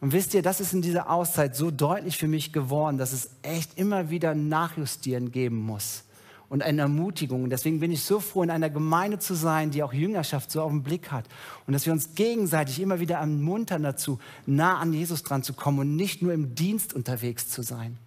Und 0.00 0.12
wisst 0.12 0.32
ihr, 0.32 0.42
das 0.42 0.60
ist 0.60 0.72
in 0.72 0.80
dieser 0.80 1.10
Auszeit 1.10 1.54
so 1.54 1.70
deutlich 1.70 2.16
für 2.16 2.28
mich 2.28 2.52
geworden, 2.52 2.96
dass 2.96 3.12
es 3.12 3.30
echt 3.42 3.78
immer 3.78 4.08
wieder 4.10 4.34
Nachjustieren 4.34 5.30
geben 5.30 5.56
muss 5.56 6.04
und 6.48 6.62
eine 6.62 6.82
Ermutigung. 6.82 7.44
Und 7.44 7.50
deswegen 7.50 7.80
bin 7.80 7.92
ich 7.92 8.02
so 8.02 8.18
froh, 8.18 8.42
in 8.42 8.50
einer 8.50 8.70
Gemeinde 8.70 9.18
zu 9.18 9.34
sein, 9.34 9.70
die 9.70 9.82
auch 9.82 9.92
Jüngerschaft 9.92 10.50
so 10.50 10.62
auf 10.62 10.70
den 10.70 10.82
Blick 10.82 11.12
hat. 11.12 11.26
Und 11.66 11.74
dass 11.74 11.84
wir 11.84 11.92
uns 11.92 12.14
gegenseitig 12.14 12.80
immer 12.80 12.98
wieder 12.98 13.16
ermuntern 13.16 13.82
dazu, 13.82 14.18
nah 14.46 14.78
an 14.78 14.92
Jesus 14.92 15.22
dran 15.22 15.42
zu 15.42 15.52
kommen 15.52 15.78
und 15.78 15.96
nicht 15.96 16.22
nur 16.22 16.32
im 16.32 16.54
Dienst 16.54 16.94
unterwegs 16.94 17.48
zu 17.48 17.62
sein. 17.62 17.98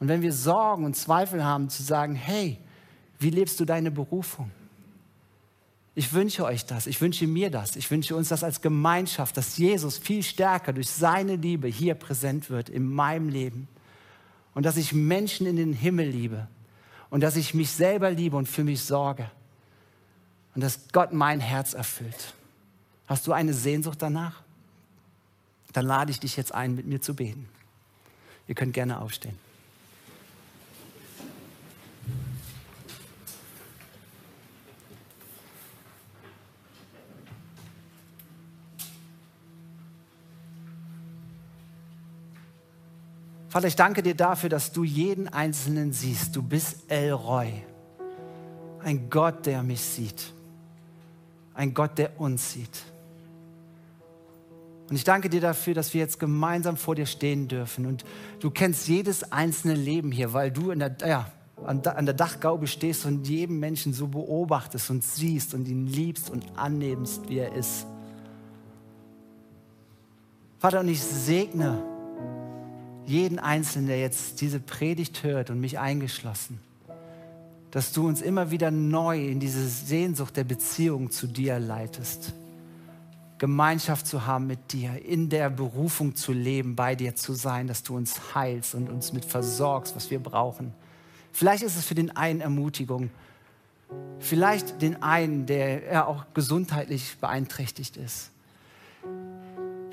Und 0.00 0.08
wenn 0.08 0.22
wir 0.22 0.32
Sorgen 0.32 0.84
und 0.84 0.96
Zweifel 0.96 1.44
haben, 1.44 1.68
zu 1.68 1.82
sagen, 1.82 2.14
hey, 2.14 2.58
wie 3.18 3.30
lebst 3.30 3.60
du 3.60 3.64
deine 3.64 3.90
Berufung? 3.90 4.50
Ich 5.94 6.12
wünsche 6.14 6.44
euch 6.44 6.64
das, 6.64 6.86
ich 6.86 7.00
wünsche 7.00 7.26
mir 7.26 7.50
das, 7.50 7.76
ich 7.76 7.90
wünsche 7.90 8.16
uns 8.16 8.28
das 8.28 8.42
als 8.42 8.62
Gemeinschaft, 8.62 9.36
dass 9.36 9.58
Jesus 9.58 9.98
viel 9.98 10.22
stärker 10.22 10.72
durch 10.72 10.88
seine 10.88 11.36
Liebe 11.36 11.68
hier 11.68 11.94
präsent 11.94 12.48
wird 12.48 12.70
in 12.70 12.90
meinem 12.90 13.28
Leben 13.28 13.68
und 14.54 14.64
dass 14.64 14.78
ich 14.78 14.94
Menschen 14.94 15.46
in 15.46 15.56
den 15.56 15.74
Himmel 15.74 16.08
liebe 16.08 16.48
und 17.10 17.20
dass 17.20 17.36
ich 17.36 17.52
mich 17.52 17.70
selber 17.70 18.10
liebe 18.10 18.36
und 18.38 18.48
für 18.48 18.64
mich 18.64 18.82
sorge 18.82 19.30
und 20.54 20.62
dass 20.62 20.88
Gott 20.92 21.12
mein 21.12 21.40
Herz 21.40 21.74
erfüllt. 21.74 22.34
Hast 23.06 23.26
du 23.26 23.32
eine 23.32 23.52
Sehnsucht 23.52 24.00
danach? 24.00 24.42
Dann 25.74 25.86
lade 25.86 26.10
ich 26.10 26.20
dich 26.20 26.36
jetzt 26.38 26.54
ein, 26.54 26.74
mit 26.74 26.86
mir 26.86 27.02
zu 27.02 27.14
beten. 27.14 27.48
Ihr 28.48 28.54
könnt 28.54 28.72
gerne 28.72 29.00
aufstehen. 29.00 29.38
Vater, 43.52 43.66
ich 43.66 43.76
danke 43.76 44.02
dir 44.02 44.14
dafür, 44.14 44.48
dass 44.48 44.72
du 44.72 44.82
jeden 44.82 45.28
Einzelnen 45.28 45.92
siehst. 45.92 46.34
Du 46.34 46.42
bist 46.42 46.90
El 46.90 47.12
Roy, 47.12 47.52
ein 48.82 49.10
Gott, 49.10 49.44
der 49.44 49.62
mich 49.62 49.82
sieht, 49.82 50.32
ein 51.52 51.74
Gott, 51.74 51.98
der 51.98 52.18
uns 52.18 52.54
sieht. 52.54 52.82
Und 54.88 54.96
ich 54.96 55.04
danke 55.04 55.28
dir 55.28 55.42
dafür, 55.42 55.74
dass 55.74 55.92
wir 55.92 56.00
jetzt 56.00 56.18
gemeinsam 56.18 56.78
vor 56.78 56.94
dir 56.94 57.04
stehen 57.04 57.46
dürfen. 57.46 57.84
Und 57.84 58.06
du 58.40 58.50
kennst 58.50 58.88
jedes 58.88 59.30
einzelne 59.32 59.74
Leben 59.74 60.12
hier, 60.12 60.32
weil 60.32 60.50
du 60.50 60.74
der, 60.74 60.96
ja, 61.06 61.30
an 61.62 61.82
der 61.82 62.14
Dachgaube 62.14 62.66
stehst 62.66 63.04
und 63.04 63.28
jeden 63.28 63.60
Menschen 63.60 63.92
so 63.92 64.06
beobachtest 64.06 64.88
und 64.88 65.04
siehst 65.04 65.52
und 65.52 65.68
ihn 65.68 65.86
liebst 65.86 66.30
und 66.30 66.46
annimmst, 66.56 67.28
wie 67.28 67.40
er 67.40 67.52
ist. 67.52 67.84
Vater, 70.58 70.80
und 70.80 70.88
ich 70.88 71.02
segne 71.02 71.91
jeden 73.06 73.38
Einzelnen, 73.38 73.88
der 73.88 74.00
jetzt 74.00 74.40
diese 74.40 74.60
Predigt 74.60 75.22
hört 75.22 75.50
und 75.50 75.60
mich 75.60 75.78
eingeschlossen, 75.78 76.60
dass 77.70 77.92
du 77.92 78.06
uns 78.06 78.20
immer 78.20 78.50
wieder 78.50 78.70
neu 78.70 79.26
in 79.28 79.40
diese 79.40 79.66
Sehnsucht 79.66 80.36
der 80.36 80.44
Beziehung 80.44 81.10
zu 81.10 81.26
dir 81.26 81.58
leitest. 81.58 82.32
Gemeinschaft 83.38 84.06
zu 84.06 84.24
haben 84.24 84.46
mit 84.46 84.72
dir, 84.72 85.04
in 85.04 85.28
der 85.28 85.50
Berufung 85.50 86.14
zu 86.14 86.32
leben, 86.32 86.76
bei 86.76 86.94
dir 86.94 87.16
zu 87.16 87.32
sein, 87.32 87.66
dass 87.66 87.82
du 87.82 87.96
uns 87.96 88.36
heilst 88.36 88.76
und 88.76 88.88
uns 88.88 89.12
mit 89.12 89.24
versorgst, 89.24 89.96
was 89.96 90.12
wir 90.12 90.20
brauchen. 90.20 90.72
Vielleicht 91.32 91.64
ist 91.64 91.76
es 91.76 91.84
für 91.84 91.96
den 91.96 92.16
einen 92.16 92.40
Ermutigung, 92.40 93.10
vielleicht 94.20 94.80
den 94.80 95.02
einen, 95.02 95.46
der 95.46 95.82
ja 95.92 96.06
auch 96.06 96.26
gesundheitlich 96.34 97.16
beeinträchtigt 97.20 97.96
ist. 97.96 98.30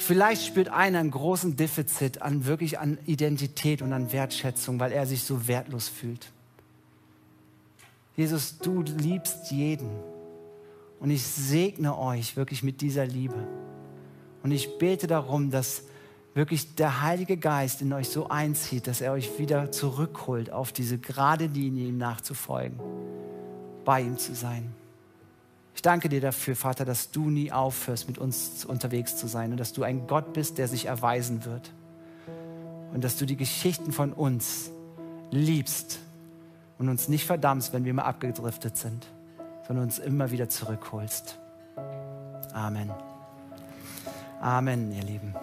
Vielleicht 0.09 0.47
spürt 0.47 0.69
einer 0.69 0.97
einen 0.97 1.11
großen 1.11 1.55
Defizit 1.55 2.23
an 2.23 2.47
wirklich 2.47 2.79
an 2.79 2.97
Identität 3.05 3.83
und 3.83 3.93
an 3.93 4.11
Wertschätzung, 4.11 4.79
weil 4.79 4.91
er 4.91 5.05
sich 5.05 5.21
so 5.21 5.47
wertlos 5.47 5.87
fühlt. 5.87 6.31
Jesus, 8.17 8.57
du 8.57 8.81
liebst 8.81 9.51
jeden. 9.51 9.91
Und 10.99 11.11
ich 11.11 11.21
segne 11.21 11.95
euch 11.95 12.35
wirklich 12.35 12.63
mit 12.63 12.81
dieser 12.81 13.05
Liebe. 13.05 13.47
Und 14.41 14.49
ich 14.49 14.79
bete 14.79 15.05
darum, 15.05 15.51
dass 15.51 15.83
wirklich 16.33 16.73
der 16.73 17.03
Heilige 17.03 17.37
Geist 17.37 17.83
in 17.83 17.93
euch 17.93 18.09
so 18.09 18.29
einzieht, 18.29 18.87
dass 18.87 19.01
er 19.01 19.11
euch 19.11 19.37
wieder 19.37 19.71
zurückholt, 19.71 20.51
auf 20.51 20.71
diese 20.71 20.97
gerade 20.97 21.45
Linie 21.45 21.87
ihm 21.87 21.99
nachzufolgen, 21.99 22.79
bei 23.85 24.01
ihm 24.01 24.17
zu 24.17 24.33
sein. 24.33 24.73
Ich 25.79 25.81
danke 25.81 26.09
dir 26.09 26.19
dafür, 26.19 26.57
Vater, 26.57 26.83
dass 26.83 27.09
du 27.09 27.29
nie 27.29 27.53
aufhörst, 27.53 28.09
mit 28.09 28.17
uns 28.17 28.65
unterwegs 28.65 29.15
zu 29.15 29.27
sein 29.27 29.51
und 29.51 29.57
dass 29.61 29.71
du 29.71 29.83
ein 29.83 30.07
Gott 30.07 30.33
bist, 30.33 30.57
der 30.57 30.67
sich 30.67 30.87
erweisen 30.87 31.45
wird. 31.45 31.71
Und 32.93 33.01
dass 33.01 33.15
du 33.15 33.25
die 33.25 33.37
Geschichten 33.37 33.93
von 33.93 34.11
uns 34.11 34.71
liebst 35.31 35.99
und 36.79 36.89
uns 36.89 37.07
nicht 37.07 37.25
verdammst, 37.25 37.71
wenn 37.71 37.85
wir 37.85 37.93
mal 37.93 38.03
abgedriftet 38.03 38.75
sind, 38.75 39.07
sondern 39.65 39.85
uns 39.85 39.99
immer 39.99 40.31
wieder 40.31 40.49
zurückholst. 40.49 41.39
Amen. 42.51 42.91
Amen, 44.41 44.91
ihr 44.91 45.03
Lieben. 45.03 45.33